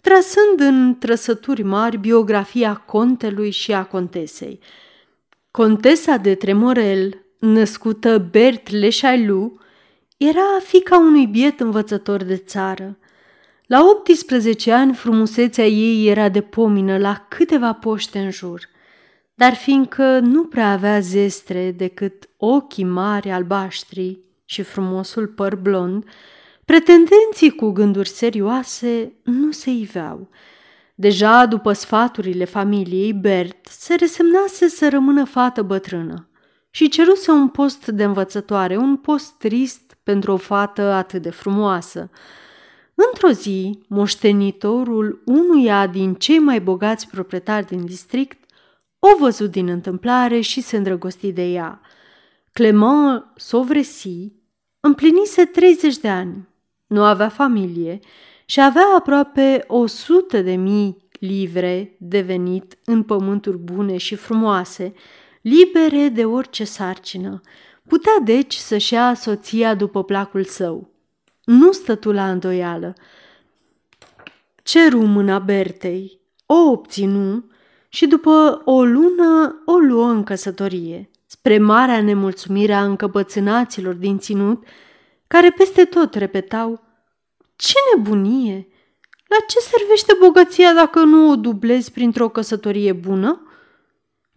trasând 0.00 0.60
în 0.60 0.96
trăsături 0.98 1.62
mari 1.62 1.96
biografia 1.96 2.74
contelui 2.74 3.50
și 3.50 3.72
a 3.72 3.84
contesei– 3.84 4.60
Contesa 5.56 6.16
de 6.16 6.34
Tremorel, 6.34 7.24
născută 7.38 8.28
Bert 8.30 8.70
Leșailu, 8.70 9.58
era 10.16 10.58
fica 10.64 10.98
unui 10.98 11.26
biet 11.26 11.60
învățător 11.60 12.22
de 12.22 12.36
țară. 12.36 12.98
La 13.66 13.88
18 13.88 14.72
ani 14.72 14.94
frumusețea 14.94 15.66
ei 15.66 16.08
era 16.08 16.28
de 16.28 16.40
pomină 16.40 16.98
la 16.98 17.26
câteva 17.28 17.72
poște 17.72 18.18
în 18.18 18.30
jur, 18.30 18.68
dar 19.34 19.54
fiindcă 19.54 20.18
nu 20.18 20.44
prea 20.44 20.70
avea 20.70 21.00
zestre 21.00 21.70
decât 21.70 22.28
ochii 22.36 22.84
mari 22.84 23.30
albaștri 23.30 24.18
și 24.44 24.62
frumosul 24.62 25.26
păr 25.26 25.56
blond, 25.56 26.04
pretendenții 26.64 27.50
cu 27.56 27.70
gânduri 27.70 28.08
serioase 28.08 29.12
nu 29.22 29.50
se 29.50 29.70
iveau– 29.70 30.28
Deja 30.94 31.46
după 31.46 31.72
sfaturile 31.72 32.44
familiei, 32.44 33.12
Bert 33.12 33.66
se 33.66 33.94
resemnase 33.94 34.68
să 34.68 34.88
rămână 34.88 35.24
fată 35.24 35.62
bătrână 35.62 36.28
și 36.70 36.88
ceruse 36.88 37.30
un 37.30 37.48
post 37.48 37.86
de 37.86 38.04
învățătoare, 38.04 38.76
un 38.76 38.96
post 38.96 39.32
trist 39.38 39.96
pentru 40.02 40.32
o 40.32 40.36
fată 40.36 40.82
atât 40.82 41.22
de 41.22 41.30
frumoasă. 41.30 42.10
Într-o 42.94 43.28
zi, 43.30 43.78
moștenitorul 43.88 45.22
unuia 45.24 45.86
din 45.86 46.14
cei 46.14 46.38
mai 46.38 46.60
bogați 46.60 47.08
proprietari 47.08 47.66
din 47.66 47.84
district 47.84 48.43
o 49.06 49.16
văzut 49.18 49.50
din 49.50 49.68
întâmplare 49.68 50.40
și 50.40 50.60
se 50.60 50.76
îndrăgosti 50.76 51.32
de 51.32 51.44
ea. 51.44 51.80
Clement 52.52 53.24
Sovresi 53.36 54.32
împlinise 54.80 55.44
30 55.44 55.96
de 55.96 56.08
ani, 56.08 56.48
nu 56.86 57.04
avea 57.04 57.28
familie 57.28 57.98
și 58.44 58.60
avea 58.60 58.86
aproape 58.96 59.64
o 59.66 59.86
sută 59.86 60.40
de 60.40 60.54
mii 60.54 61.08
livre 61.20 61.96
de 61.98 62.20
venit 62.20 62.78
în 62.84 63.02
pământuri 63.02 63.58
bune 63.58 63.96
și 63.96 64.14
frumoase, 64.14 64.94
libere 65.40 66.08
de 66.08 66.24
orice 66.24 66.64
sarcină. 66.64 67.40
Putea 67.88 68.18
deci 68.24 68.54
să-și 68.54 68.92
ia 68.92 69.14
soția 69.14 69.74
după 69.74 70.04
placul 70.04 70.44
său. 70.44 70.90
Nu 71.44 71.72
stătu 71.72 72.12
la 72.12 72.30
îndoială. 72.30 72.94
Ceru 74.62 75.06
mâna 75.06 75.38
Bertei, 75.38 76.20
o 76.46 76.54
obținu 76.54 77.44
și 77.94 78.06
după 78.06 78.62
o 78.64 78.84
lună 78.84 79.62
o 79.64 79.76
luă 79.76 80.06
în 80.06 80.22
căsătorie, 80.24 81.10
spre 81.26 81.58
marea 81.58 82.02
nemulțumire 82.02 82.72
a 82.72 82.84
încăpățânaților 82.84 83.94
din 83.94 84.18
ținut, 84.18 84.64
care 85.26 85.50
peste 85.50 85.84
tot 85.84 86.14
repetau 86.14 86.82
ce 87.56 87.74
nebunie! 87.96 88.68
La 89.28 89.36
ce 89.48 89.58
servește 89.58 90.12
bogăția 90.20 90.72
dacă 90.72 91.00
nu 91.00 91.30
o 91.30 91.36
dublezi 91.36 91.92
printr-o 91.92 92.28
căsătorie 92.28 92.92
bună? 92.92 93.46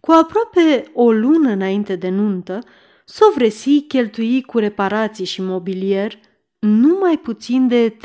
Cu 0.00 0.10
aproape 0.10 0.90
o 0.94 1.12
lună 1.12 1.50
înainte 1.50 1.96
de 1.96 2.08
nuntă, 2.08 2.58
Sovresi 3.04 3.80
cheltui 3.80 4.42
cu 4.42 4.58
reparații 4.58 5.24
și 5.24 5.42
mobilier 5.42 6.18
numai 6.58 7.18
puțin 7.18 7.68
de 7.68 7.96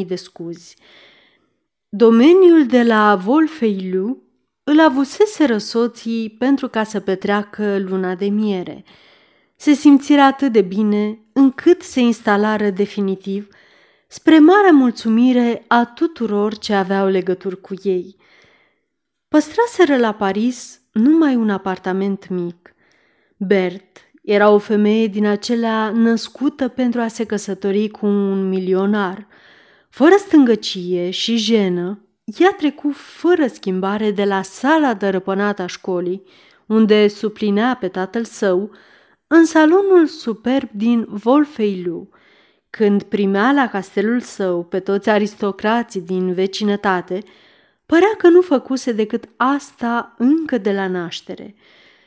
30.000 0.00 0.06
de 0.06 0.14
scuzi. 0.14 0.76
Domeniul 1.88 2.66
de 2.66 2.82
la 2.82 3.16
Volfeilu 3.16 4.21
îl 4.64 4.80
avusese 4.80 5.58
soții 5.58 6.30
pentru 6.38 6.68
ca 6.68 6.84
să 6.84 7.00
petreacă 7.00 7.78
luna 7.78 8.14
de 8.14 8.26
miere. 8.26 8.84
Se 9.56 9.72
simțiră 9.72 10.20
atât 10.20 10.52
de 10.52 10.60
bine 10.60 11.18
încât 11.32 11.82
se 11.82 12.00
instalară 12.00 12.70
definitiv– 12.70 13.48
spre 14.12 14.38
mare 14.38 14.70
mulțumire 14.70 15.64
a 15.66 15.84
tuturor 15.84 16.58
ce 16.58 16.74
aveau 16.74 17.08
legături 17.08 17.60
cu 17.60 17.74
ei. 17.82 18.16
Păstraseră 19.28 19.96
la 19.96 20.12
Paris 20.12 20.80
numai 20.92 21.34
un 21.36 21.50
apartament 21.50 22.28
mic. 22.28 22.74
Bert 23.36 23.98
era 24.22 24.50
o 24.50 24.58
femeie 24.58 25.06
din 25.06 25.26
acelea 25.26 25.90
născută 25.90 26.68
pentru 26.68 27.00
a 27.00 27.08
se 27.08 27.24
căsători 27.24 27.88
cu 27.88 28.06
un 28.06 28.48
milionar. 28.48 29.26
Fără 29.90 30.14
stângăcie 30.18 31.10
și 31.10 31.36
jenă, 31.36 32.04
ea 32.38 32.54
trecu 32.56 32.90
fără 32.92 33.46
schimbare 33.46 34.10
de 34.10 34.24
la 34.24 34.42
sala 34.42 34.94
dărăpânată 34.94 35.62
a 35.62 35.66
școlii, 35.66 36.22
unde 36.66 37.08
suplinea 37.08 37.76
pe 37.80 37.88
tatăl 37.88 38.24
său, 38.24 38.70
în 39.26 39.44
salonul 39.44 40.06
superb 40.06 40.68
din 40.72 41.06
Volfeilu– 41.08 42.08
Când 42.78 43.02
primea 43.02 43.52
la 43.52 43.68
castelul 43.68 44.20
său 44.20 44.64
pe 44.64 44.80
toți 44.80 45.08
aristocrații 45.08 46.00
din 46.00 46.32
vecinătate, 46.32 47.22
părea 47.86 48.14
că 48.18 48.28
nu 48.28 48.40
făcuse 48.40 48.92
decât 48.92 49.28
asta 49.36 50.14
încă 50.18 50.58
de 50.58 50.72
la 50.72 50.86
naștere. 50.86 51.54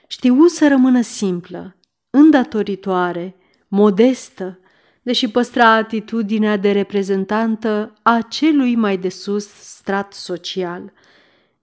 Știu 0.07 0.45
să 0.45 0.67
rămână 0.67 1.01
simplă, 1.01 1.75
îndatoritoare, 2.09 3.35
modestă, 3.67 4.59
deși 5.05 5.27
păstra 5.27 5.69
atitudinea 5.69 6.57
de 6.57 6.71
reprezentantă 6.71 7.93
a 8.01 8.21
celui 8.21 8.75
mai 8.75 8.97
de 8.97 9.09
sus 9.09 9.47
strat 9.47 10.13
social. 10.13 10.93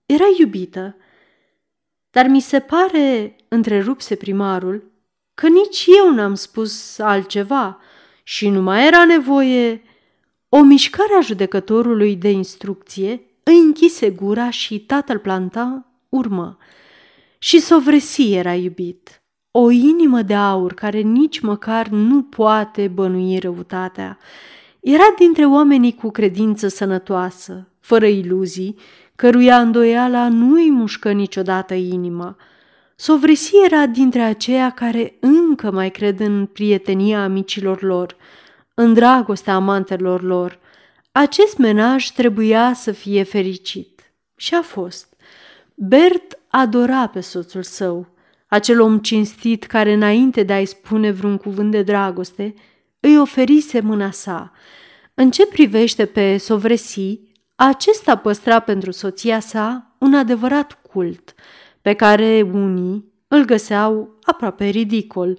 Era 0.06 0.24
iubită, 0.38 0.96
dar 2.10 2.26
mi 2.26 2.40
se 2.40 2.60
pare, 2.60 3.36
întrerupse 3.48 4.14
primarul, 4.14 4.90
că 5.34 5.48
nici 5.48 5.84
eu 5.98 6.14
n-am 6.14 6.34
spus 6.34 6.98
altceva 6.98 7.80
și 8.22 8.48
nu 8.48 8.62
mai 8.62 8.86
era 8.86 9.04
nevoie. 9.04 9.82
O 10.48 10.62
mișcare 10.62 11.14
a 11.14 11.20
judecătorului 11.20 12.16
de 12.16 12.30
instrucție 12.30 13.22
îi 13.42 13.58
închise 13.58 14.10
gura 14.10 14.50
și 14.50 14.80
tatăl 14.80 15.18
planta 15.18 15.86
urmă. 16.08 16.58
Și 17.38 17.60
sovresi 17.60 18.32
era 18.32 18.54
iubit, 18.54 19.21
o 19.54 19.70
inimă 19.70 20.22
de 20.22 20.34
aur 20.34 20.74
care 20.74 20.98
nici 20.98 21.40
măcar 21.40 21.88
nu 21.88 22.22
poate 22.22 22.88
bănui 22.88 23.38
răutatea. 23.38 24.18
Era 24.80 25.14
dintre 25.18 25.46
oamenii 25.46 25.94
cu 25.94 26.10
credință 26.10 26.68
sănătoasă, 26.68 27.68
fără 27.80 28.06
iluzii, 28.06 28.76
căruia 29.16 29.60
îndoiala 29.60 30.28
nu 30.28 30.54
îi 30.54 30.70
mușcă 30.70 31.12
niciodată 31.12 31.74
inima. 31.74 32.36
Sovresi 32.96 33.52
era 33.64 33.86
dintre 33.86 34.20
aceia 34.20 34.70
care 34.70 35.16
încă 35.20 35.70
mai 35.70 35.90
cred 35.90 36.20
în 36.20 36.46
prietenia 36.46 37.22
amicilor 37.22 37.82
lor, 37.82 38.16
în 38.74 38.94
dragostea 38.94 39.54
amantelor 39.54 40.22
lor. 40.22 40.58
Acest 41.12 41.56
menaj 41.56 42.08
trebuia 42.08 42.72
să 42.74 42.92
fie 42.92 43.22
fericit. 43.22 44.12
Și 44.36 44.54
a 44.54 44.62
fost. 44.62 45.14
Bert 45.74 46.38
adora 46.48 47.06
pe 47.06 47.20
soțul 47.20 47.62
său, 47.62 48.06
acel 48.52 48.80
om 48.80 48.98
cinstit 48.98 49.64
care, 49.64 49.92
înainte 49.92 50.42
de 50.42 50.52
a-i 50.52 50.64
spune 50.64 51.10
vreun 51.10 51.36
cuvânt 51.36 51.70
de 51.70 51.82
dragoste, 51.82 52.54
îi 53.00 53.18
oferise 53.18 53.80
mâna 53.80 54.10
sa. 54.10 54.52
În 55.14 55.30
ce 55.30 55.46
privește 55.46 56.04
pe 56.04 56.36
Sovresi, 56.36 57.20
acesta 57.54 58.16
păstra 58.16 58.60
pentru 58.60 58.90
soția 58.90 59.40
sa 59.40 59.94
un 59.98 60.14
adevărat 60.14 60.78
cult, 60.92 61.34
pe 61.82 61.92
care 61.92 62.48
unii 62.52 63.12
îl 63.28 63.44
găseau 63.44 64.18
aproape 64.22 64.64
ridicol. 64.66 65.38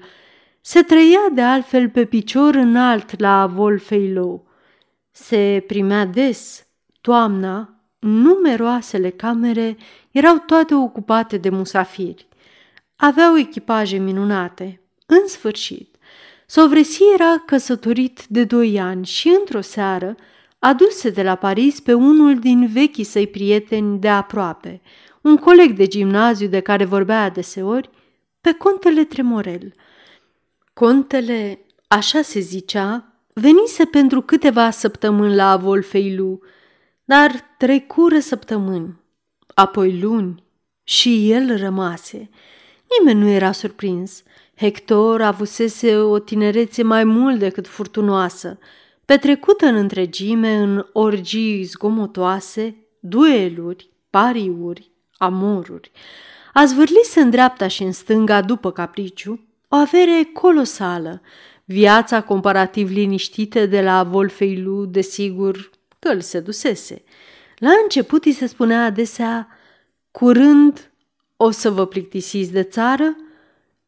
Se 0.62 0.82
trăia 0.82 1.30
de 1.34 1.42
altfel 1.42 1.90
pe 1.90 2.06
picior 2.06 2.56
înalt 2.56 3.20
la 3.20 3.48
Volfeilo. 3.48 4.44
Se 5.12 5.64
primea 5.68 6.06
des, 6.06 6.68
toamna, 7.02 7.80
numeroasele 8.00 9.10
camere 9.10 9.78
erau 10.12 10.38
toate 10.38 10.76
ocupate 10.76 11.38
de 11.38 11.50
musafiri. 11.50 12.28
Aveau 12.96 13.38
echipaje 13.38 13.98
minunate. 13.98 14.82
În 15.06 15.28
sfârșit, 15.28 15.94
Sovresi 16.46 17.02
era 17.14 17.44
căsătorit 17.46 18.26
de 18.28 18.44
doi 18.44 18.80
ani 18.80 19.06
și 19.06 19.28
într-o 19.40 19.62
seară 19.62 20.16
aduse 20.60 21.10
de 21.10 21.24
la 21.24 21.36
Paris 21.36 21.80
pe 21.80 21.94
unul 21.94 22.40
din 22.40 22.68
vechii 22.68 23.04
săi 23.04 23.28
prieteni 23.28 24.00
de 24.00 24.10
aproape, 24.10 24.82
un 25.22 25.38
coleg 25.38 25.76
de 25.76 25.88
gimnaziu 25.88 26.48
de 26.48 26.60
care 26.60 26.86
vorbea 26.86 27.24
adeseori, 27.24 27.90
pe 28.42 28.54
contele 28.54 29.04
Tremorel. 29.04 29.74
Contele, 30.74 31.60
așa 31.88 32.22
se 32.22 32.40
zicea, 32.40 33.14
venise 33.34 33.86
pentru 33.86 34.22
câteva 34.22 34.70
săptămâni 34.70 35.36
la 35.36 35.58
Volfeilu, 35.58 36.40
dar 37.06 37.56
trecură 37.58 38.20
săptămâni, 38.20 39.00
apoi 39.54 40.00
luni, 40.00 40.44
și 40.84 41.32
el 41.32 41.58
rămase. 41.58 42.30
Nimeni 43.00 43.20
nu 43.20 43.30
era 43.30 43.52
surprins. 43.52 44.24
Hector 44.56 45.22
avusese 45.22 45.96
o 45.96 46.20
tinerețe 46.20 46.84
mai 46.84 47.04
mult 47.04 47.40
decât 47.40 47.68
furtunoasă, 47.68 48.60
petrecută 49.06 49.66
în 49.66 49.76
întregime 49.76 50.56
în 50.56 50.86
orgii 50.94 51.64
zgomotoase, 51.64 52.76
dueluri, 53.00 53.90
pariuri, 54.10 54.92
amoruri. 55.18 55.92
A 56.54 56.66
zvârlise 56.66 57.20
în 57.20 57.30
dreapta 57.30 57.68
și 57.68 57.84
în 57.84 57.92
stânga 57.92 58.42
după 58.42 58.72
capriciu 58.72 59.48
o 59.68 59.76
avere 59.76 60.30
colosală, 60.34 61.22
viața 61.66 62.22
comparativ 62.22 62.90
liniștită 62.90 63.66
de 63.66 63.82
la 63.82 64.04
Volfeilu, 64.04 64.86
desigur, 64.86 65.70
că 66.00 66.10
îl 66.10 66.22
sedusese. 66.22 67.04
La 67.58 67.70
început 67.84 68.26
îi 68.26 68.32
se 68.32 68.46
spunea 68.46 68.86
adesea, 68.86 69.48
curând 70.12 70.92
o 71.38 71.52
să 71.52 71.70
vă 71.70 71.86
plictisiți 71.86 72.52
de 72.52 72.64
țară? 72.64 73.16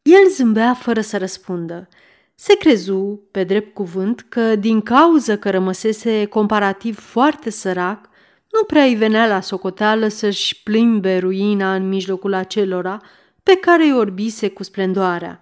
El 0.02 0.28
zâmbea 0.28 0.74
fără 0.74 1.00
să 1.00 1.18
răspundă. 1.18 1.88
Se 2.34 2.56
crezu, 2.56 3.20
pe 3.30 3.44
drept 3.44 3.74
cuvânt, 3.74 4.20
că 4.28 4.56
din 4.56 4.80
cauză 4.80 5.38
că 5.38 5.50
rămăsese 5.50 6.24
comparativ 6.24 6.98
foarte 6.98 7.50
sărac, 7.50 8.08
nu 8.52 8.64
prea 8.66 8.82
îi 8.82 8.94
venea 8.94 9.26
la 9.26 9.40
socoteală 9.40 10.08
să-și 10.08 10.62
plimbe 10.62 11.18
ruina 11.18 11.74
în 11.74 11.88
mijlocul 11.88 12.34
acelora 12.34 13.00
pe 13.42 13.56
care 13.56 13.84
îi 13.84 13.92
orbise 13.92 14.48
cu 14.48 14.62
splendoarea. 14.62 15.40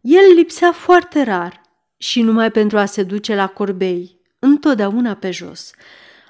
El 0.00 0.34
lipsea 0.34 0.72
foarte 0.72 1.22
rar 1.22 1.60
și 1.96 2.22
numai 2.22 2.50
pentru 2.50 2.78
a 2.78 2.84
se 2.84 3.02
duce 3.02 3.34
la 3.34 3.46
corbei, 3.46 4.20
întotdeauna 4.38 5.14
pe 5.14 5.30
jos. 5.30 5.72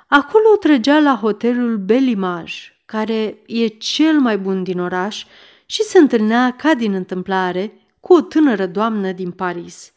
Acolo 0.06 0.44
o 0.54 0.56
trăgea 0.56 0.98
la 0.98 1.18
hotelul 1.20 1.76
Belimaj, 1.76 2.73
care 2.84 3.38
e 3.46 3.66
cel 3.66 4.18
mai 4.18 4.38
bun 4.38 4.62
din 4.62 4.80
oraș, 4.80 5.24
și 5.66 5.82
se 5.82 5.98
întâlnea 5.98 6.54
ca 6.58 6.74
din 6.74 6.92
întâmplare 6.94 7.72
cu 8.00 8.12
o 8.12 8.20
tânără 8.20 8.66
doamnă 8.66 9.12
din 9.12 9.30
Paris. 9.30 9.92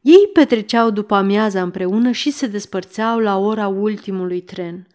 Ei 0.00 0.30
petreceau 0.32 0.90
după 0.90 1.14
amiaza 1.14 1.62
împreună 1.62 2.10
și 2.10 2.30
se 2.30 2.46
despărțeau 2.46 3.18
la 3.18 3.38
ora 3.38 3.68
ultimului 3.68 4.40
tren. 4.40 4.86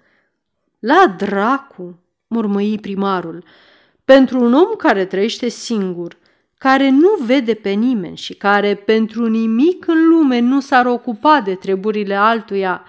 La 0.80 1.16
dracu, 1.18 2.00
murmăi 2.28 2.78
primarul, 2.82 3.44
pentru 4.06 4.44
un 4.44 4.54
om 4.54 4.76
care 4.78 5.06
trăiește 5.06 5.48
singur, 5.48 6.18
care 6.58 6.90
nu 6.90 7.10
vede 7.26 7.54
pe 7.54 7.70
nimeni 7.70 8.18
și 8.18 8.34
care 8.34 8.76
pentru 8.76 9.28
nimic 9.28 9.88
în 9.88 10.08
lume 10.08 10.40
nu 10.40 10.60
s-ar 10.60 10.86
ocupa 10.86 11.42
de 11.42 11.56
treburile 11.56 12.16
altuia, 12.16 12.84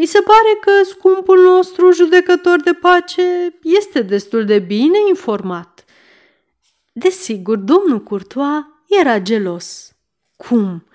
mi 0.00 0.06
se 0.06 0.18
pare 0.20 0.58
că 0.60 0.88
scumpul 0.88 1.40
nostru 1.42 1.92
judecător 1.92 2.60
de 2.60 2.72
pace 2.72 3.58
este 3.62 4.02
destul 4.02 4.44
de 4.44 4.58
bine 4.58 4.98
informat. 5.08 5.84
Desigur, 6.92 7.56
domnul 7.56 8.02
Courtois 8.02 8.64
era 8.88 9.18
gelos. 9.18 9.92
Cum? 10.36 10.86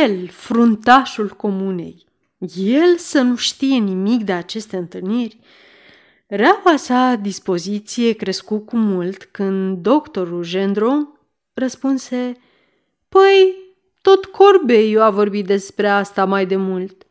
El, 0.00 0.28
fruntașul 0.28 1.28
comunei, 1.28 2.04
el 2.56 2.96
să 2.96 3.20
nu 3.20 3.36
știe 3.36 3.78
nimic 3.78 4.24
de 4.24 4.32
aceste 4.32 4.76
întâlniri? 4.76 5.38
Reaua 6.26 6.76
sa 6.76 7.14
dispoziție 7.14 8.12
crescu 8.12 8.58
cu 8.58 8.76
mult 8.76 9.24
când 9.24 9.78
doctorul 9.78 10.44
Gendro 10.44 11.08
răspunse 11.52 12.36
Păi, 13.08 13.54
tot 14.02 14.24
Corbeiu 14.24 15.02
a 15.02 15.10
vorbit 15.10 15.46
despre 15.46 15.88
asta 15.88 16.24
mai 16.24 16.46
de 16.46 16.56
mult. 16.56 17.04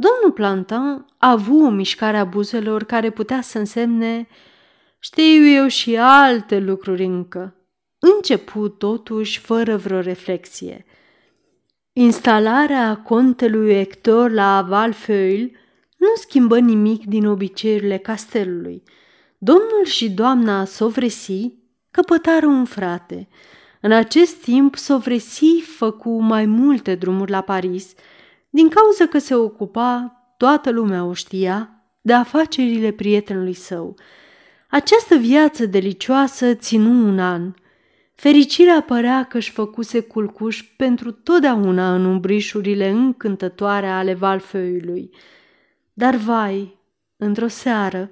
Domnul 0.00 0.32
Plantin 0.32 1.06
a 1.16 1.30
avut 1.30 1.62
o 1.62 1.68
mișcare 1.68 2.16
a 2.16 2.24
buzelor 2.24 2.84
care 2.84 3.10
putea 3.10 3.40
să 3.40 3.58
însemne 3.58 4.28
știu 4.98 5.46
eu 5.46 5.66
și 5.66 5.96
alte 5.96 6.58
lucruri 6.58 7.04
încă. 7.04 7.54
Început 7.98 8.78
totuși 8.78 9.38
fără 9.38 9.76
vreo 9.76 10.00
reflexie. 10.00 10.84
Instalarea 11.92 12.96
contelui 12.96 13.74
Hector 13.74 14.30
la 14.30 14.64
Valfeuil 14.68 15.56
nu 15.96 16.08
schimbă 16.14 16.58
nimic 16.58 17.04
din 17.04 17.26
obiceiurile 17.26 17.96
castelului. 17.96 18.82
Domnul 19.38 19.84
și 19.84 20.10
doamna 20.10 20.64
Sovresi 20.64 21.52
căpătară 21.90 22.46
un 22.46 22.64
frate. 22.64 23.28
În 23.80 23.92
acest 23.92 24.42
timp, 24.42 24.76
Sovresi 24.76 25.60
făcu 25.60 26.20
mai 26.20 26.46
multe 26.46 26.94
drumuri 26.94 27.30
la 27.30 27.40
Paris– 27.40 27.92
din 28.50 28.68
cauza 28.68 29.06
că 29.06 29.18
se 29.18 29.34
ocupa, 29.34 30.12
toată 30.36 30.70
lumea 30.70 31.04
o 31.04 31.12
știa, 31.12 31.82
de 32.00 32.12
afacerile 32.12 32.90
prietenului 32.90 33.54
său. 33.54 33.96
Această 34.68 35.14
viață 35.14 35.66
delicioasă 35.66 36.54
ținu 36.54 37.08
un 37.08 37.18
an. 37.18 37.54
Fericirea 38.14 38.82
părea 38.82 39.24
că 39.24 39.36
își 39.36 39.50
făcuse 39.50 40.00
culcuș 40.00 40.64
pentru 40.76 41.10
totdeauna 41.10 41.94
în 41.94 42.04
umbrișurile 42.04 42.88
încântătoare 42.88 43.86
ale 43.86 44.14
Valfeuului. 44.14 45.10
Dar 45.92 46.14
vai, 46.14 46.78
într-o 47.16 47.48
seară, 47.48 48.10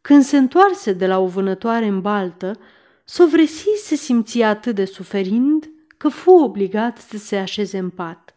când 0.00 0.22
se 0.22 0.36
întoarse 0.36 0.92
de 0.92 1.06
la 1.06 1.18
o 1.18 1.26
vânătoare 1.26 1.86
în 1.86 2.00
baltă, 2.00 2.58
Sovresi 3.04 3.68
se 3.84 3.94
simția 3.94 4.48
atât 4.48 4.74
de 4.74 4.84
suferind 4.84 5.70
că 5.96 6.08
fu 6.08 6.30
obligat 6.30 6.98
să 6.98 7.16
se 7.16 7.36
așeze 7.36 7.78
în 7.78 7.90
pat. 7.90 8.33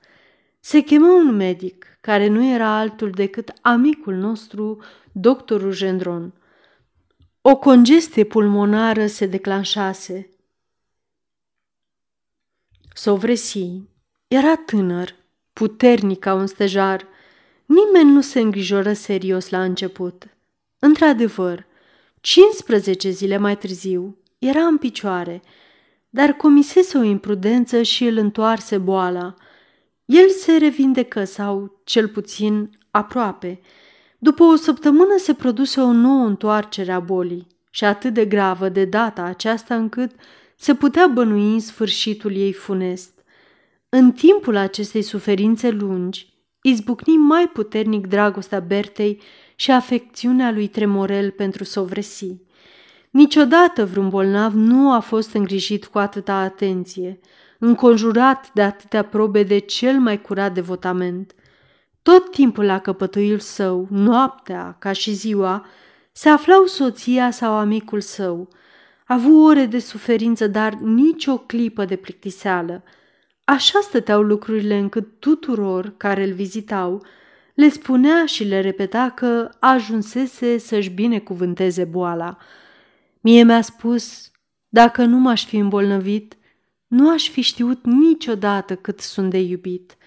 Se 0.68 0.80
chemă 0.80 1.08
un 1.08 1.36
medic, 1.36 1.98
care 2.02 2.28
nu 2.28 2.44
era 2.46 2.78
altul 2.78 3.10
decât 3.10 3.54
amicul 3.62 4.14
nostru, 4.14 4.84
doctorul 5.12 5.76
Gendron. 5.76 6.34
O 7.42 7.58
congestie 7.58 8.24
pulmonară 8.24 9.08
se 9.08 9.26
declanșase. 9.26 10.30
Sovresi 12.94 13.82
era 14.28 14.56
tânăr, 14.56 15.16
puternic 15.54 16.20
ca 16.20 16.34
un 16.34 16.48
stejar. 16.48 17.08
Nimeni 17.66 18.12
nu 18.12 18.22
se 18.22 18.40
îngrijoră 18.40 18.94
serios 18.94 19.50
la 19.50 19.64
început. 19.64 20.28
Într-adevăr, 20.80 21.66
15 22.22 23.10
zile 23.10 23.38
mai 23.38 23.58
târziu 23.58 24.18
era 24.40 24.66
în 24.66 24.78
picioare, 24.78 25.42
dar 26.10 26.32
comisese 26.32 26.98
o 26.98 27.04
imprudență 27.04 27.82
și 27.82 28.06
îl 28.06 28.18
întoarse 28.18 28.78
boala. 28.78 29.36
El 30.08 30.30
se 30.30 30.58
revindecă 30.58 31.24
sau, 31.24 31.82
cel 31.84 32.08
puțin, 32.08 32.70
aproape. 32.92 33.60
După 34.18 34.44
o 34.44 34.56
săptămână 34.56 35.18
se 35.18 35.34
produse 35.34 35.80
o 35.80 35.92
nouă 35.92 36.26
întoarcere 36.26 36.92
a 36.92 37.00
bolii 37.00 37.48
și 37.70 37.84
atât 37.84 38.14
de 38.14 38.26
gravă 38.26 38.70
de 38.70 38.86
data 38.86 39.22
aceasta 39.22 39.76
încât 39.76 40.12
se 40.58 40.74
putea 40.76 41.08
bănui 41.08 41.60
sfârșitul 41.60 42.36
ei 42.36 42.54
funest. 42.54 43.12
În 43.90 44.12
timpul 44.12 44.56
acestei 44.56 45.02
suferințe 45.02 45.70
lungi, 45.70 46.34
izbucni 46.62 47.18
mai 47.18 47.48
puternic 47.48 48.08
dragostea 48.08 48.60
Bertei 48.60 49.22
și 49.56 49.72
afecțiunea 49.72 50.52
lui 50.52 50.68
Tremorel 50.68 51.32
pentru 51.32 51.64
sovresi. 51.64 52.36
Niciodată 53.10 53.86
vreun 53.86 54.10
bolnav 54.10 54.54
nu 54.54 54.92
a 54.92 55.00
fost 55.00 55.34
îngrijit 55.34 55.86
cu 55.86 55.98
atâta 55.98 56.36
atenție, 56.36 57.20
înconjurat 57.60 58.50
de 58.54 58.62
atâtea 58.62 59.04
probe 59.04 59.44
de 59.44 59.58
cel 59.58 60.00
mai 60.00 60.22
curat 60.22 60.54
devotament. 60.54 61.36
Tot 62.02 62.32
timpul 62.32 62.66
la 62.66 62.80
căpătâiul 62.80 63.40
său, 63.40 63.88
noaptea 63.90 64.76
ca 64.80 64.92
și 64.92 65.12
ziua, 65.12 65.66
se 66.12 66.30
aflau 66.30 66.66
soția 66.66 67.32
sau 67.32 67.54
amicul 67.54 68.02
său. 68.02 68.50
A 69.06 69.14
avut 69.14 69.46
ore 69.46 69.66
de 69.66 69.80
suferință, 69.80 70.48
dar 70.48 70.74
nici 70.74 71.28
o 71.28 71.38
clipă 71.38 71.86
de 71.86 71.96
plictiseală. 71.96 72.84
Așa 73.44 73.80
stăteau 73.82 74.22
lucrurile 74.22 74.78
încât 74.78 75.20
tuturor 75.20 75.94
care 75.98 76.24
îl 76.24 76.34
vizitau 76.34 77.06
le 77.58 77.70
spunea 77.70 78.26
și 78.26 78.44
le 78.44 78.62
repeta 78.62 79.10
că 79.16 79.50
ajunsese 79.60 80.58
să-și 80.58 80.90
binecuvânteze 80.90 81.84
boala. 81.84 82.38
Mie 83.22 83.44
mi-a 83.44 83.62
spus, 83.62 84.32
dacă 84.68 85.04
nu 85.04 85.18
m-aș 85.18 85.46
fi 85.46 85.58
îmbolnăvit, 85.58 86.37
nu 86.88 87.10
aș 87.10 87.30
fi 87.30 87.42
știut 87.42 87.86
niciodată 87.86 88.76
cât 88.76 89.00
sunt 89.00 89.30
de 89.30 89.40
iubit. 89.40 89.98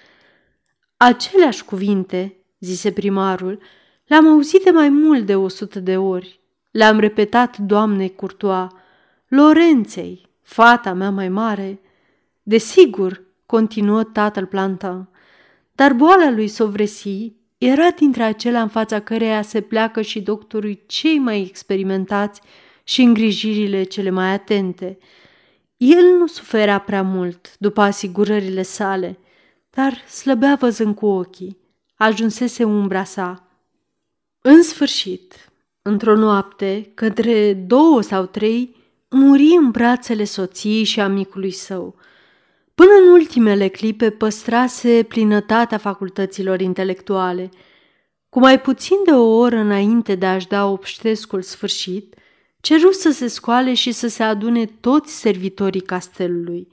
Aceleași 0.97 1.64
cuvinte, 1.64 2.37
zise 2.59 2.93
primarul, 2.93 3.59
le-am 4.07 4.27
auzit 4.29 4.62
de 4.62 4.71
mai 4.71 4.88
mult 4.88 5.27
de 5.27 5.37
o 5.37 5.49
sută 5.49 5.81
de 5.81 5.97
ori. 5.97 6.40
Le-am 6.71 6.99
repetat 6.99 7.59
doamnei 7.59 8.14
Curtoa, 8.14 8.81
Lorenței, 9.29 10.29
fata 10.43 10.93
mea 10.93 11.11
mai 11.11 11.29
mare. 11.29 11.81
Desigur, 12.43 13.23
continuă 13.47 14.05
tatăl 14.05 14.47
Plantin, 14.47 15.09
dar 15.73 15.93
boala 15.93 16.31
lui 16.31 16.49
Sovresi 16.49 17.33
era 17.59 17.90
dintre 17.90 18.23
acelea 18.23 18.62
în 18.62 18.69
fața 18.69 19.01
căreia 19.01 19.43
se 19.43 19.61
pleacă 19.61 20.03
și 20.03 20.21
doctorul 20.21 20.83
cei 20.87 21.19
mai 21.19 21.40
experimentați 21.40 22.40
și 22.85 23.03
îngrijirile 23.03 23.83
cele 23.83 24.11
mai 24.11 24.33
atente. 24.33 24.99
El 25.81 26.16
nu 26.19 26.27
suferea 26.27 26.79
prea 26.79 27.03
mult 27.03 27.57
după 27.59 27.81
asigurările 27.81 28.62
sale, 28.62 29.19
dar 29.71 30.07
slăbea 30.09 30.57
văzând 30.61 30.95
cu 30.95 31.07
ochii. 31.07 31.59
Ajunsese 31.97 32.64
umbra 32.64 33.05
sa. 33.05 33.49
În 34.40 34.62
sfârșit, 34.62 35.53
într-o 35.83 36.16
noapte, 36.16 36.90
către 36.95 37.55
două 37.55 38.01
sau 38.01 38.25
trei, 38.27 38.77
muri 39.11 39.57
în 39.61 39.71
brațele 39.71 40.25
soției 40.25 40.85
și 40.85 41.01
amicului 41.01 41.51
său. 41.51 41.95
Până 42.75 42.90
în 43.05 43.12
ultimele 43.12 43.69
clipe 43.69 44.11
păstrase 44.11 45.03
plinătatea 45.09 45.79
facultăților 45.79 46.61
intelectuale. 46.61 47.51
Cu 48.29 48.38
mai 48.38 48.61
puțin 48.61 48.97
de 49.05 49.11
o 49.11 49.37
oră 49.37 49.57
înainte 49.57 50.14
de 50.14 50.27
a-și 50.27 50.49
da 50.49 50.66
obștescul 50.66 51.43
sfârșit, 51.43 52.14
ceru 52.61 52.92
să 52.92 53.11
se 53.11 53.27
scoale 53.27 53.75
și 53.75 53.92
să 53.92 54.09
se 54.09 54.23
adune 54.23 54.64
toți 54.64 55.18
servitorii 55.18 55.81
castelului. 55.81 56.68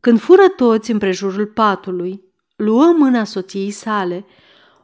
Când 0.00 0.20
fură 0.20 0.48
toți 0.56 0.90
împrejurul 0.90 1.46
patului, 1.46 2.22
luă 2.56 2.94
mâna 2.96 3.24
soției 3.24 3.70
sale, 3.70 4.24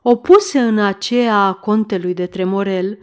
o 0.02 0.16
puse 0.16 0.60
în 0.60 0.78
aceea 0.78 1.36
a 1.36 1.52
contelui 1.52 2.14
de 2.14 2.26
Tremorel 2.26 2.98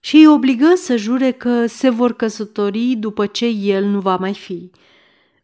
și 0.00 0.16
îi 0.16 0.26
obligă 0.26 0.72
să 0.74 0.96
jure 0.96 1.30
că 1.30 1.66
se 1.66 1.88
vor 1.88 2.12
căsători 2.12 2.94
după 2.98 3.26
ce 3.26 3.46
el 3.46 3.84
nu 3.84 4.00
va 4.00 4.16
mai 4.16 4.34
fi. 4.34 4.70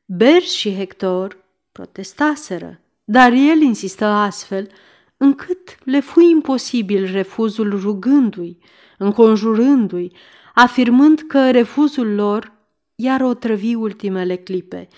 Ber 0.05 0.43
și 0.43 0.75
Hector 0.75 1.39
protestaseră, 1.73 2.81
dar 3.05 3.33
el 3.33 3.61
insistă 3.61 4.05
astfel 4.05 4.69
încât 5.17 5.79
le 5.85 6.01
fu 6.01 6.21
imposibil 6.21 7.11
refuzul 7.13 7.81
rugându-i, 7.81 8.59
înconjurându-i, 8.99 10.13
afirmând 10.55 11.21
că 11.21 11.51
refuzul 11.51 12.15
lor 12.15 12.53
iar 12.95 13.21
o 13.21 13.35
trăvi 13.35 13.75
ultimele 13.75 14.37
clipe. 14.37 14.89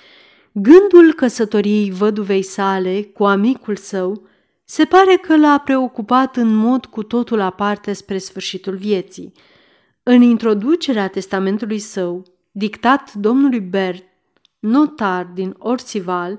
Gândul 0.53 1.13
căsătoriei 1.17 1.91
văduvei 1.91 2.43
sale 2.43 3.03
cu 3.03 3.25
amicul 3.25 3.77
său 3.77 4.27
se 4.65 4.85
pare 4.85 5.17
că 5.17 5.37
l-a 5.37 5.59
preocupat 5.59 6.37
în 6.37 6.55
mod 6.55 6.87
cu 6.87 7.03
totul 7.03 7.41
aparte 7.41 7.93
spre 7.93 8.19
sfârșitul 8.19 8.77
vieții. 8.77 9.33
În 10.03 10.23
introducerea 10.23 11.09
testamentului 11.09 11.79
său, 11.79 12.23
dictat 12.51 13.13
domnului 13.13 13.61
Bert, 13.61 14.05
notar 14.59 15.25
din 15.35 15.55
Orsival, 15.59 16.39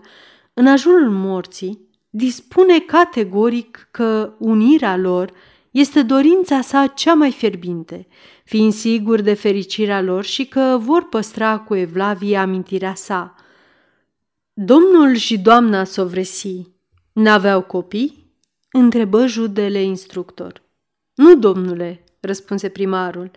în 0.53 0.67
ajunul 0.67 1.09
morții, 1.09 1.87
dispune 2.09 2.79
categoric 2.79 3.87
că 3.91 4.33
unirea 4.37 4.97
lor 4.97 5.31
este 5.71 6.01
dorința 6.01 6.61
sa 6.61 6.87
cea 6.87 7.13
mai 7.13 7.31
fierbinte, 7.31 8.07
fiind 8.47 8.73
sigur 8.73 9.21
de 9.21 9.33
fericirea 9.33 10.01
lor 10.01 10.23
și 10.23 10.45
că 10.45 10.77
vor 10.81 11.09
păstra 11.09 11.59
cu 11.59 11.75
evlavie 11.75 12.37
amintirea 12.37 12.95
sa. 12.95 13.35
Domnul 14.53 15.15
și 15.15 15.37
doamna 15.37 15.83
Sovresi 15.83 16.71
n-aveau 17.13 17.61
copii? 17.61 18.31
întrebă 18.71 19.25
judele 19.25 19.81
instructor. 19.81 20.63
Nu, 21.13 21.35
domnule, 21.35 22.03
răspunse 22.19 22.69
primarul. 22.69 23.31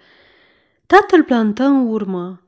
Tatăl 0.87 1.23
plantă 1.23 1.62
în 1.62 1.87
urmă. 1.87 2.42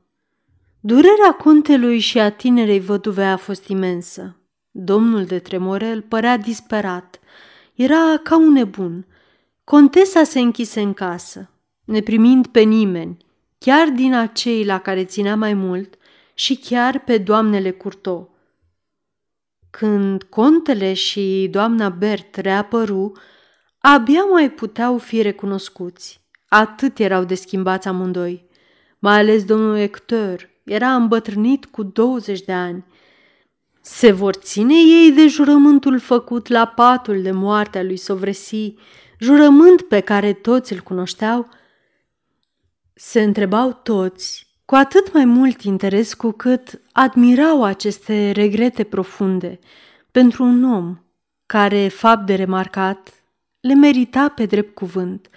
Durerea 0.79 1.31
contelui 1.31 1.99
și 1.99 2.19
a 2.19 2.31
tinerei 2.31 2.79
văduve 2.79 3.23
a 3.23 3.37
fost 3.37 3.67
imensă. 3.67 4.37
Domnul 4.71 5.25
de 5.25 5.39
Tremorel 5.39 6.01
părea 6.01 6.37
disperat. 6.37 7.19
Era 7.73 8.17
ca 8.23 8.37
un 8.37 8.51
nebun. 8.51 9.05
Contesa 9.63 10.23
se 10.23 10.39
închise 10.39 10.81
în 10.81 10.93
casă, 10.93 11.52
neprimind 11.85 12.47
pe 12.47 12.59
nimeni, 12.59 13.17
chiar 13.57 13.87
din 13.87 14.13
acei 14.13 14.65
la 14.65 14.79
care 14.79 15.05
ținea 15.05 15.35
mai 15.35 15.53
mult 15.53 15.97
și 16.33 16.55
chiar 16.55 16.99
pe 16.99 17.17
doamnele 17.17 17.71
Curto. 17.71 18.29
Când 19.69 20.23
contele 20.23 20.93
și 20.93 21.47
doamna 21.51 21.89
Bert 21.89 22.35
reapăru, 22.35 23.11
abia 23.79 24.23
mai 24.23 24.51
puteau 24.51 24.97
fi 24.97 25.21
recunoscuți. 25.21 26.21
Atât 26.47 26.99
erau 26.99 27.23
de 27.23 27.35
schimbați 27.35 27.87
amândoi. 27.87 28.45
Mai 28.99 29.19
ales 29.19 29.43
domnul 29.43 29.77
Hector 29.77 30.49
era 30.63 30.95
îmbătrânit 30.95 31.65
cu 31.65 31.83
20 31.83 32.41
de 32.41 32.51
ani. 32.51 32.85
Se 33.81 34.11
vor 34.11 34.33
ține 34.33 34.73
ei 34.73 35.11
de 35.11 35.27
jurământul 35.27 35.99
făcut 35.99 36.47
la 36.47 36.65
patul 36.65 37.21
de 37.21 37.31
moarte 37.31 37.77
a 37.77 37.83
lui 37.83 37.97
Sovresi, 37.97 38.75
jurământ 39.19 39.81
pe 39.81 39.99
care 39.99 40.33
toți 40.33 40.73
îl 40.73 40.79
cunoșteau? 40.79 41.49
Se 43.05 43.21
întrebau 43.21 43.79
toți, 43.83 44.47
cu 44.65 44.75
atât 44.75 45.13
mai 45.13 45.25
mult 45.25 45.61
interes 45.61 46.13
cu 46.13 46.31
cât 46.31 46.81
admirau 46.91 47.63
aceste 47.63 48.31
regrete 48.31 48.83
profunde 48.83 49.59
pentru 50.11 50.43
un 50.43 50.63
om 50.63 50.97
care, 51.45 51.87
fapt 51.87 52.25
de 52.25 52.35
remarcat, 52.35 53.23
le 53.59 53.73
merita 53.73 54.29
pe 54.29 54.45
drept 54.45 54.75
cuvânt. 54.75 55.29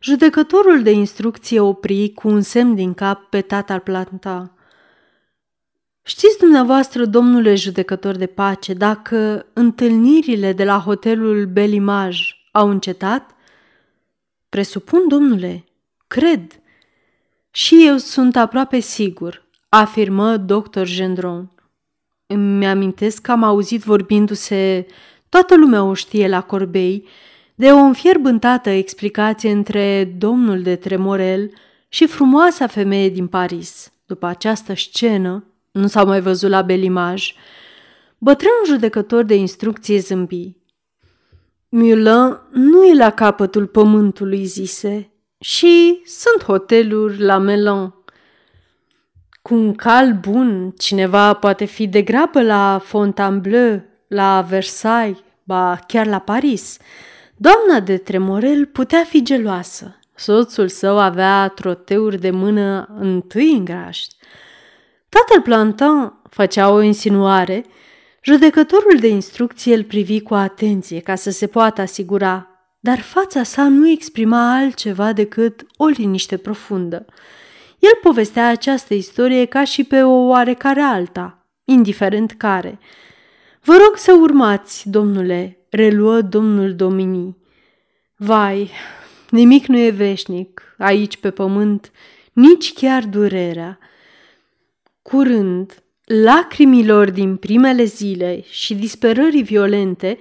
Judecătorul 0.00 0.82
de 0.82 0.90
instrucție 0.90 1.60
opri 1.60 2.12
cu 2.12 2.28
un 2.28 2.40
semn 2.40 2.74
din 2.74 2.94
cap 2.94 3.28
pe 3.28 3.40
tatăl 3.40 3.78
planta. 3.78 4.54
Știți 6.02 6.38
dumneavoastră, 6.38 7.04
domnule 7.04 7.54
judecător 7.54 8.16
de 8.16 8.26
pace, 8.26 8.74
dacă 8.74 9.46
întâlnirile 9.52 10.52
de 10.52 10.64
la 10.64 10.78
hotelul 10.78 11.46
Belimaj 11.46 12.34
au 12.52 12.68
încetat? 12.68 13.30
Presupun, 14.48 15.08
domnule, 15.08 15.64
cred. 16.06 16.59
Și 17.50 17.86
eu 17.86 17.96
sunt 17.96 18.36
aproape 18.36 18.78
sigur, 18.78 19.46
afirmă 19.68 20.36
doctor 20.36 20.86
Gendron. 20.86 21.50
Îmi 22.26 22.66
amintesc 22.66 23.22
că 23.22 23.30
am 23.30 23.42
auzit 23.42 23.82
vorbindu-se 23.82 24.86
Toată 25.30 25.56
lumea 25.56 25.84
o 25.84 25.94
știe 25.94 26.28
la 26.28 26.40
Corbei, 26.40 27.08
de 27.54 27.70
o 27.70 27.76
înfierbântată 27.76 28.70
explicație 28.70 29.50
între 29.50 30.14
domnul 30.18 30.62
de 30.62 30.76
Tremorel 30.76 31.50
și 31.88 32.06
frumoasa 32.06 32.66
femeie 32.66 33.08
din 33.08 33.26
Paris. 33.26 33.92
După 34.06 34.26
această 34.26 34.74
scenă, 34.74 35.44
nu 35.70 35.86
s-au 35.86 36.06
mai 36.06 36.20
văzut 36.20 36.50
la 36.50 36.62
Belimaj, 36.62 37.34
bătrânul 38.18 38.64
judecător 38.66 39.24
de 39.24 39.34
instrucție 39.34 39.98
zâmbi. 39.98 40.56
Mulin 41.68 42.38
nu 42.50 42.84
e 42.84 42.94
la 42.94 43.10
capătul 43.10 43.66
pământului, 43.66 44.44
zise, 44.44 45.10
și 45.40 46.02
sunt 46.04 46.44
hoteluri 46.44 47.20
la 47.20 47.38
Melun. 47.38 47.94
Cu 49.42 49.54
un 49.54 49.74
cal 49.74 50.12
bun, 50.12 50.74
cineva 50.78 51.34
poate 51.34 51.64
fi 51.64 51.86
de 51.86 52.02
grabă 52.02 52.42
la 52.42 52.80
Fontainebleau, 52.84 53.82
la 54.06 54.40
Versailles, 54.48 55.18
ba 55.44 55.78
chiar 55.86 56.06
la 56.06 56.18
Paris. 56.18 56.78
Doamna 57.36 57.80
de 57.80 57.96
Tremorel 57.96 58.66
putea 58.66 59.04
fi 59.04 59.22
geloasă. 59.22 59.98
Soțul 60.14 60.68
său 60.68 60.98
avea 60.98 61.48
troteuri 61.48 62.20
de 62.20 62.30
mână 62.30 62.88
întâi 62.98 63.52
în 63.52 63.64
graști. 63.64 64.14
Tatăl 65.08 65.42
Plantin 65.42 66.12
făcea 66.28 66.70
o 66.70 66.80
insinuare, 66.80 67.64
judecătorul 68.22 68.98
de 68.98 69.08
instrucție 69.08 69.74
îl 69.74 69.84
privi 69.84 70.20
cu 70.20 70.34
atenție 70.34 71.00
ca 71.00 71.14
să 71.14 71.30
se 71.30 71.46
poată 71.46 71.80
asigura, 71.80 72.59
dar 72.80 73.00
fața 73.00 73.42
sa 73.42 73.68
nu 73.68 73.88
exprima 73.88 74.54
altceva 74.54 75.12
decât 75.12 75.66
o 75.76 75.86
liniște 75.86 76.36
profundă. 76.36 77.04
El 77.78 77.98
povestea 78.02 78.48
această 78.48 78.94
istorie 78.94 79.44
ca 79.44 79.64
și 79.64 79.84
pe 79.84 80.02
o 80.02 80.26
oarecare 80.26 80.80
alta, 80.80 81.46
indiferent 81.64 82.32
care. 82.32 82.78
Vă 83.62 83.72
rog 83.72 83.96
să 83.96 84.12
urmați, 84.12 84.90
domnule, 84.90 85.66
reluă 85.70 86.20
domnul 86.20 86.74
Domini. 86.74 87.36
Vai, 88.16 88.70
nimic 89.30 89.66
nu 89.66 89.78
e 89.78 89.90
veșnic 89.90 90.74
aici 90.78 91.16
pe 91.16 91.30
pământ, 91.30 91.90
nici 92.32 92.72
chiar 92.72 93.04
durerea. 93.04 93.78
Curând, 95.02 95.82
lacrimilor 96.04 97.10
din 97.10 97.36
primele 97.36 97.84
zile 97.84 98.42
și 98.50 98.74
disperării 98.74 99.42
violente, 99.42 100.18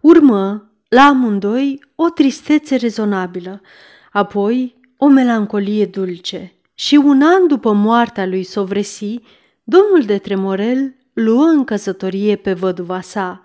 urmă 0.00 0.71
la 0.92 1.02
amândoi 1.02 1.84
o 1.94 2.08
tristețe 2.08 2.76
rezonabilă, 2.76 3.60
apoi 4.10 4.80
o 4.96 5.06
melancolie 5.06 5.86
dulce. 5.86 6.52
Și 6.74 6.94
un 6.94 7.22
an 7.22 7.46
după 7.46 7.72
moartea 7.72 8.26
lui 8.26 8.42
Sovresi, 8.42 9.20
domnul 9.62 10.02
de 10.06 10.18
Tremorel 10.18 10.94
luă 11.12 11.44
în 11.44 11.64
căsătorie 11.64 12.36
pe 12.36 12.52
văduva 12.52 13.00
sa. 13.00 13.40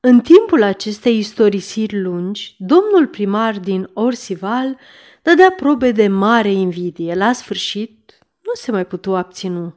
În 0.00 0.20
timpul 0.20 0.62
acestei 0.62 1.18
istorisiri 1.18 2.00
lungi, 2.00 2.56
domnul 2.58 3.06
primar 3.06 3.58
din 3.58 3.90
Orsival 3.92 4.76
dădea 5.22 5.50
probe 5.50 5.92
de 5.92 6.08
mare 6.08 6.52
invidie. 6.52 7.14
La 7.14 7.32
sfârșit, 7.32 8.18
nu 8.40 8.52
se 8.54 8.70
mai 8.70 8.86
putu 8.86 9.16
abținu. 9.16 9.74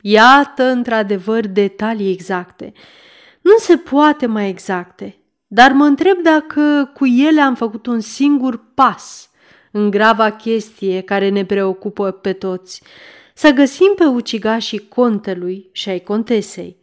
Iată, 0.00 0.62
într-adevăr, 0.62 1.46
detalii 1.46 2.12
exacte. 2.12 2.72
Nu 3.40 3.56
se 3.58 3.76
poate 3.76 4.26
mai 4.26 4.48
exacte, 4.48 5.21
dar 5.54 5.72
mă 5.72 5.84
întreb 5.84 6.18
dacă 6.18 6.90
cu 6.94 7.06
ele 7.06 7.40
am 7.40 7.54
făcut 7.54 7.86
un 7.86 8.00
singur 8.00 8.64
pas 8.74 9.30
în 9.70 9.90
grava 9.90 10.30
chestie 10.30 11.00
care 11.00 11.28
ne 11.28 11.44
preocupă 11.44 12.10
pe 12.10 12.32
toți, 12.32 12.82
să 13.34 13.50
găsim 13.50 13.92
pe 13.96 14.04
ucigașii 14.04 14.88
contelui 14.88 15.68
și 15.72 15.88
ai 15.88 16.00
contesei. 16.00 16.76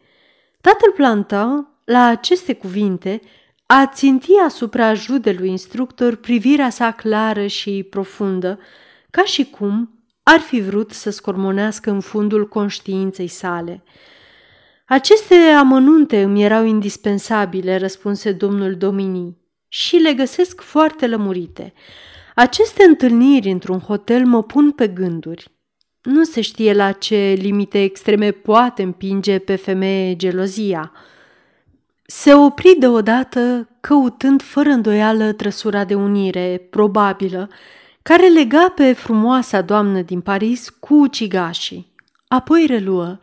Tatăl 0.60 0.92
Plantin, 0.96 1.66
la 1.84 2.04
aceste 2.04 2.54
cuvinte, 2.54 3.20
a 3.66 3.86
ținti 3.86 4.32
asupra 4.44 4.94
judelui 4.94 5.48
instructor 5.48 6.14
privirea 6.14 6.70
sa 6.70 6.90
clară 6.90 7.46
și 7.46 7.86
profundă, 7.90 8.58
ca 9.10 9.24
și 9.24 9.44
cum 9.44 9.90
ar 10.22 10.38
fi 10.38 10.60
vrut 10.60 10.90
să 10.90 11.10
scormonească 11.10 11.90
în 11.90 12.00
fundul 12.00 12.48
conștiinței 12.48 13.28
sale. 13.28 13.82
Aceste 14.92 15.34
amănunte 15.34 16.22
îmi 16.22 16.42
erau 16.42 16.64
indispensabile, 16.64 17.76
răspunse 17.76 18.32
domnul 18.32 18.76
Domini, 18.76 19.36
și 19.68 19.96
le 19.96 20.12
găsesc 20.12 20.60
foarte 20.60 21.06
lămurite. 21.06 21.72
Aceste 22.34 22.84
întâlniri 22.84 23.50
într-un 23.50 23.78
hotel 23.78 24.26
mă 24.26 24.42
pun 24.42 24.70
pe 24.70 24.88
gânduri. 24.88 25.48
Nu 26.02 26.24
se 26.24 26.40
știe 26.40 26.72
la 26.72 26.92
ce 26.92 27.36
limite 27.38 27.82
extreme 27.82 28.30
poate 28.30 28.82
împinge 28.82 29.38
pe 29.38 29.56
femeie 29.56 30.16
gelozia. 30.16 30.92
Se 32.06 32.34
opri 32.34 32.76
deodată, 32.78 33.68
căutând 33.80 34.42
fără 34.42 34.68
îndoială 34.68 35.32
trăsura 35.32 35.84
de 35.84 35.94
unire, 35.94 36.66
probabilă, 36.70 37.48
care 38.02 38.28
lega 38.28 38.72
pe 38.74 38.92
frumoasa 38.92 39.60
doamnă 39.60 40.00
din 40.00 40.20
Paris 40.20 40.68
cu 40.68 40.94
ucigașii. 40.94 41.92
Apoi 42.28 42.64
reluă. 42.68 43.18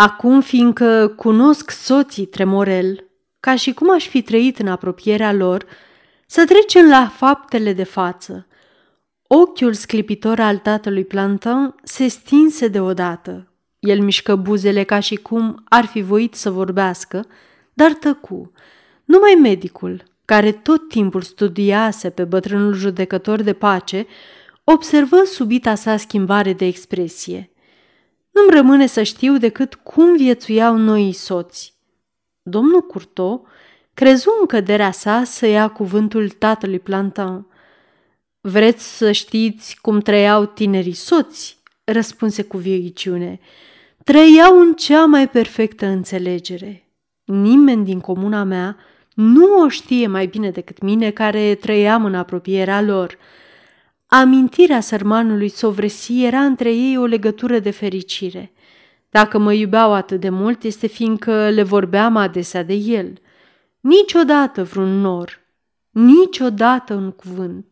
Acum, 0.00 0.40
fiindcă 0.40 1.12
cunosc 1.16 1.70
soții 1.70 2.26
Tremorel, 2.26 3.04
ca 3.40 3.56
și 3.56 3.72
cum 3.72 3.90
aș 3.90 4.08
fi 4.08 4.22
trăit 4.22 4.58
în 4.58 4.68
apropierea 4.68 5.32
lor, 5.32 5.64
să 6.26 6.44
trecem 6.44 6.88
la 6.88 7.08
faptele 7.16 7.72
de 7.72 7.82
față. 7.82 8.46
Ochiul 9.22 9.72
sclipitor 9.72 10.40
al 10.40 10.56
tatălui 10.56 11.04
Plantin 11.04 11.74
se 11.82 12.08
stinse 12.08 12.68
deodată. 12.68 13.52
El 13.78 14.00
mișcă 14.00 14.36
buzele 14.36 14.82
ca 14.82 15.00
și 15.00 15.14
cum 15.14 15.64
ar 15.68 15.84
fi 15.84 16.00
voit 16.00 16.34
să 16.34 16.50
vorbească, 16.50 17.26
dar 17.72 17.92
tăcu. 17.92 18.52
Numai 19.04 19.38
medicul, 19.42 20.02
care 20.24 20.52
tot 20.52 20.88
timpul 20.88 21.22
studiase 21.22 22.10
pe 22.10 22.24
bătrânul 22.24 22.74
judecător 22.74 23.42
de 23.42 23.52
pace, 23.52 24.06
observă 24.64 25.22
subita 25.24 25.74
sa 25.74 25.96
schimbare 25.96 26.52
de 26.52 26.64
expresie. 26.64 27.52
Nu-mi 28.38 28.56
rămâne 28.56 28.86
să 28.86 29.02
știu 29.02 29.36
decât 29.36 29.74
cum 29.74 30.16
viețuiau 30.16 30.76
noi 30.76 31.12
soți. 31.12 31.74
Domnul 32.42 32.80
Curto 32.80 33.42
crezu 33.94 34.30
în 34.40 34.46
căderea 34.46 34.90
sa 34.90 35.24
să 35.24 35.46
ia 35.46 35.68
cuvântul 35.68 36.28
tatălui 36.28 36.78
Plantin. 36.78 37.46
Vreți 38.40 38.96
să 38.96 39.12
știți 39.12 39.78
cum 39.80 40.00
trăiau 40.00 40.44
tinerii 40.44 40.92
soți? 40.92 41.58
răspunse 41.84 42.42
cu 42.42 42.56
vioiciune. 42.56 43.40
Trăiau 44.04 44.60
în 44.60 44.74
cea 44.74 45.04
mai 45.04 45.28
perfectă 45.28 45.86
înțelegere. 45.86 46.88
Nimeni 47.24 47.84
din 47.84 48.00
comuna 48.00 48.44
mea 48.44 48.76
nu 49.14 49.60
o 49.60 49.68
știe 49.68 50.06
mai 50.06 50.26
bine 50.26 50.50
decât 50.50 50.82
mine 50.82 51.10
care 51.10 51.54
trăiam 51.54 52.04
în 52.04 52.14
apropierea 52.14 52.82
lor. 52.82 53.18
Amintirea 54.10 54.80
sărmanului 54.80 55.48
Sovresi 55.48 56.24
era 56.24 56.40
între 56.40 56.72
ei 56.72 56.98
o 56.98 57.04
legătură 57.04 57.58
de 57.58 57.70
fericire. 57.70 58.52
Dacă 59.10 59.38
mă 59.38 59.52
iubeau 59.52 59.92
atât 59.92 60.20
de 60.20 60.28
mult, 60.28 60.62
este 60.62 60.86
fiindcă 60.86 61.48
le 61.48 61.62
vorbeam 61.62 62.16
adesea 62.16 62.62
de 62.62 62.74
el– 62.74 63.12
niciodată 63.80 64.64
vreun 64.64 65.00
nor, 65.00 65.40
niciodată 65.90 66.94
un 66.94 67.10
cuvânt. 67.10 67.66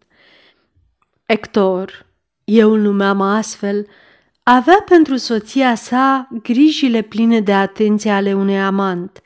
Hector, 1.29 2.07
eu 2.44 2.72
îl 2.72 2.81
numeam 2.81 3.20
astfel, 3.20 3.87
avea 4.42 4.85
pentru 4.88 5.16
soția 5.16 5.75
sa 5.75 6.29
grijile 6.42 7.03
pline 7.03 7.40
de 7.40 7.53
atenție 7.53 8.11
ale 8.11 8.35
unui 8.35 8.61
amant, 8.61 9.22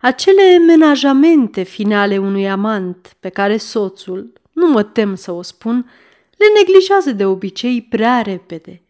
acele 0.00 0.58
menajamente 0.66 1.62
fine 1.62 1.96
ale 1.96 2.18
unui 2.18 2.50
amant 2.50 3.16
pe 3.20 3.28
care 3.28 3.56
soțul, 3.56 4.32
nu 4.52 4.66
mă 4.66 4.82
tem 4.82 5.14
să 5.14 5.32
o 5.32 5.42
spun, 5.42 5.90
le 6.36 6.46
neglijează 6.58 7.12
de 7.12 7.26
obicei 7.26 7.82
prea 7.82 8.22
repede. 8.22 8.82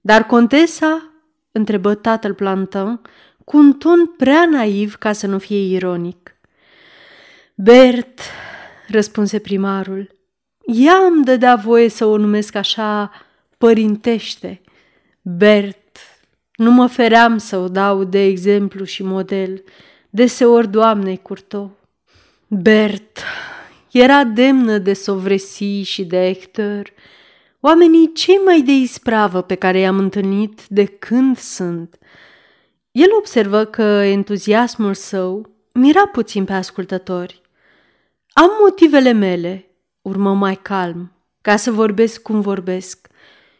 Dar 0.00 0.26
contesa, 0.26 1.10
întrebă 1.52 1.94
tatăl 1.94 2.34
Plantin, 2.34 3.00
cu 3.44 3.56
un 3.56 3.72
ton 3.72 4.06
prea 4.06 4.46
naiv 4.50 4.94
ca 4.94 5.12
să 5.12 5.26
nu 5.26 5.38
fie 5.38 5.74
ironic. 5.74 6.36
Bert, 7.54 8.20
răspunse 8.88 9.38
primarul, 9.38 10.16
ea 10.66 10.96
îmi 10.96 11.24
dădea 11.24 11.54
voie 11.54 11.88
să 11.88 12.04
o 12.04 12.16
numesc 12.16 12.54
așa 12.54 13.10
părintește. 13.58 14.60
Bert, 15.22 15.98
nu 16.54 16.70
mă 16.70 16.86
feream 16.86 17.38
să 17.38 17.56
o 17.56 17.68
dau 17.68 18.04
de 18.04 18.24
exemplu 18.24 18.84
și 18.84 19.02
model, 19.02 19.64
deseori 20.10 20.68
doamnei 20.68 21.16
Curto. 21.22 21.76
Bert 22.46 23.18
era 23.90 24.24
demnă 24.24 24.78
de 24.78 24.92
sovresi 24.92 25.82
și 25.82 26.04
de 26.04 26.16
Hector, 26.16 26.92
oamenii 27.60 28.12
cei 28.12 28.40
mai 28.44 28.60
de 28.60 28.72
ispravă 28.72 29.42
pe 29.42 29.54
care 29.54 29.78
i-am 29.78 29.98
întâlnit 29.98 30.60
de 30.68 30.84
când 30.84 31.38
sunt. 31.38 31.98
El 32.90 33.08
observă 33.18 33.64
că 33.64 33.82
entuziasmul 33.82 34.94
său 34.94 35.50
mira 35.72 36.06
puțin 36.06 36.44
pe 36.44 36.52
ascultători. 36.52 37.40
Am 38.32 38.50
motivele 38.60 39.12
mele, 39.12 39.70
urmă 40.02 40.34
mai 40.34 40.54
calm, 40.62 41.12
ca 41.40 41.56
să 41.56 41.70
vorbesc 41.70 42.22
cum 42.22 42.40
vorbesc 42.40 43.08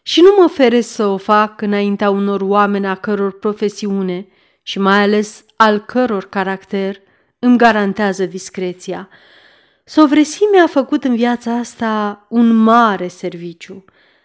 și 0.03 0.21
nu 0.21 0.35
mă 0.39 0.49
feresc 0.49 0.89
să 0.89 1.07
o 1.07 1.17
fac 1.17 1.61
înaintea 1.61 2.11
unor 2.11 2.41
oameni 2.41 2.87
a 2.87 2.95
căror 2.95 3.39
profesiune 3.39 4.27
și 4.63 4.79
mai 4.79 5.03
ales 5.03 5.45
al 5.57 5.79
căror 5.79 6.29
caracter 6.29 7.01
îmi 7.39 7.59
garantează 7.59 8.25
discreția. 8.27 9.09
Sovresimea 9.91 10.63
a 10.63 10.67
făcut 10.67 11.05
în 11.05 11.17
viața 11.17 11.53
asta 11.53 12.27
un 12.29 12.57
mare 12.57 13.09
serviciu. 13.09 13.85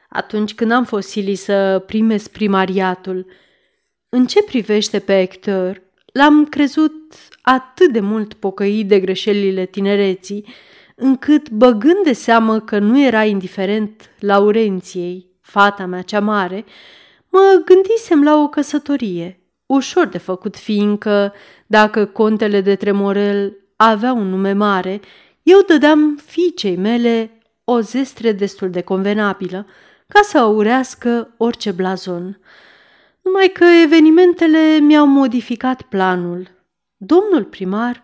Atunci 0.09 0.53
când 0.53 0.71
am 0.71 0.85
fost 0.85 1.09
silii 1.09 1.35
să 1.35 1.83
primesc 1.85 2.31
primariatul, 2.31 3.25
în 4.09 4.25
ce 4.25 4.43
privește 4.43 4.99
pe 4.99 5.13
Hector, 5.13 5.81
l-am 6.05 6.45
crezut 6.45 7.13
atât 7.41 7.91
de 7.91 7.99
mult 7.99 8.33
pocăit 8.33 8.87
de 8.87 8.99
greșelile 8.99 9.65
tinereții, 9.65 10.45
încât, 10.95 11.49
băgând 11.49 12.03
de 12.03 12.13
seamă 12.13 12.59
că 12.59 12.79
nu 12.79 13.01
era 13.01 13.23
indiferent 13.23 14.09
Laurenției, 14.19 15.25
fata 15.41 15.85
mea 15.85 16.01
cea 16.01 16.19
mare, 16.19 16.65
mă 17.29 17.61
gândisem 17.65 18.23
la 18.23 18.41
o 18.41 18.47
căsătorie, 18.47 19.39
ușor 19.65 20.05
de 20.05 20.17
făcut 20.17 20.55
fiindcă, 20.55 21.33
dacă 21.67 22.05
contele 22.05 22.61
de 22.61 22.75
Tremorel 22.75 23.57
avea 23.75 24.13
un 24.13 24.29
nume 24.29 24.53
mare, 24.53 25.01
eu 25.43 25.61
dădeam 25.67 26.15
fiicei 26.25 26.75
mele 26.75 27.31
o 27.63 27.79
zestre 27.79 28.31
destul 28.31 28.69
de 28.69 28.81
convenabilă 28.81 29.67
ca 30.07 30.19
să 30.23 30.37
aurească 30.37 31.33
orice 31.37 31.71
blazon. 31.71 32.39
Numai 33.21 33.47
că 33.47 33.63
evenimentele 33.63 34.77
mi-au 34.79 35.07
modificat 35.07 35.81
planul. 35.81 36.47
Domnul 36.97 37.43
primar 37.43 38.03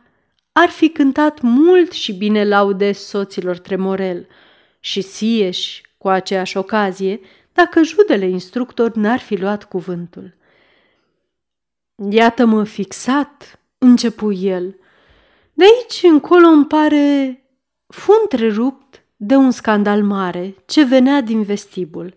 ar 0.52 0.70
fi 0.70 0.90
cântat 0.90 1.42
mult 1.42 1.92
și 1.92 2.14
bine 2.14 2.48
laude 2.48 2.92
soților 2.92 3.58
Tremorel 3.58 4.28
și 4.80 5.02
Sieș, 5.02 5.82
cu 5.98 6.08
aceeași 6.08 6.58
ocazie, 6.58 7.20
dacă 7.54 7.84
judele 7.84 8.26
instructor 8.26 8.96
n-ar 8.96 9.20
fi 9.20 9.36
luat 9.36 9.64
cuvântul. 9.64 10.38
Iată-mă 12.10 12.64
fixat, 12.64 13.60
începu 13.78 14.32
el. 14.32 14.79
De 15.60 15.66
aici 15.66 16.04
încolo 16.04 16.48
îmi 16.48 16.66
pare 16.66 17.44
fu 17.88 18.12
întrerupt 18.22 19.04
de 19.16 19.36
un 19.36 19.52
scandal 19.52 20.04
mare 20.04 20.56
ce 20.66 20.84
venea 20.84 21.22
din 21.22 21.44
vestibul. 21.44 22.14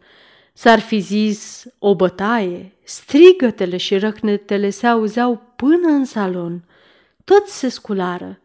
S-ar 0.52 0.80
fi 0.80 0.98
zis 0.98 1.64
o 1.78 1.94
bătaie, 1.94 2.72
strigătele 2.84 3.76
și 3.76 3.98
răcnetele 3.98 4.70
se 4.70 4.86
auzeau 4.86 5.52
până 5.56 5.88
în 5.88 6.04
salon. 6.04 6.64
Toți 7.24 7.58
se 7.58 7.68
sculară. 7.68 8.40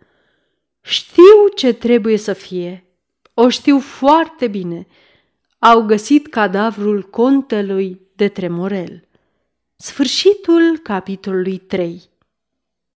Știu 0.82 1.48
ce 1.56 1.74
trebuie 1.74 2.18
să 2.18 2.34
fie. 2.34 2.86
O 3.34 3.50
știu 3.50 3.80
foarte 3.80 4.48
bine. 4.48 4.88
Au 5.60 5.82
găsit 5.82 6.28
cadavrul 6.28 7.04
contelui 7.04 8.02
de 8.16 8.28
Tremorel. 8.28 9.08
Sfârșitul 9.76 10.78
capitolului 10.84 11.58
3 11.58 12.10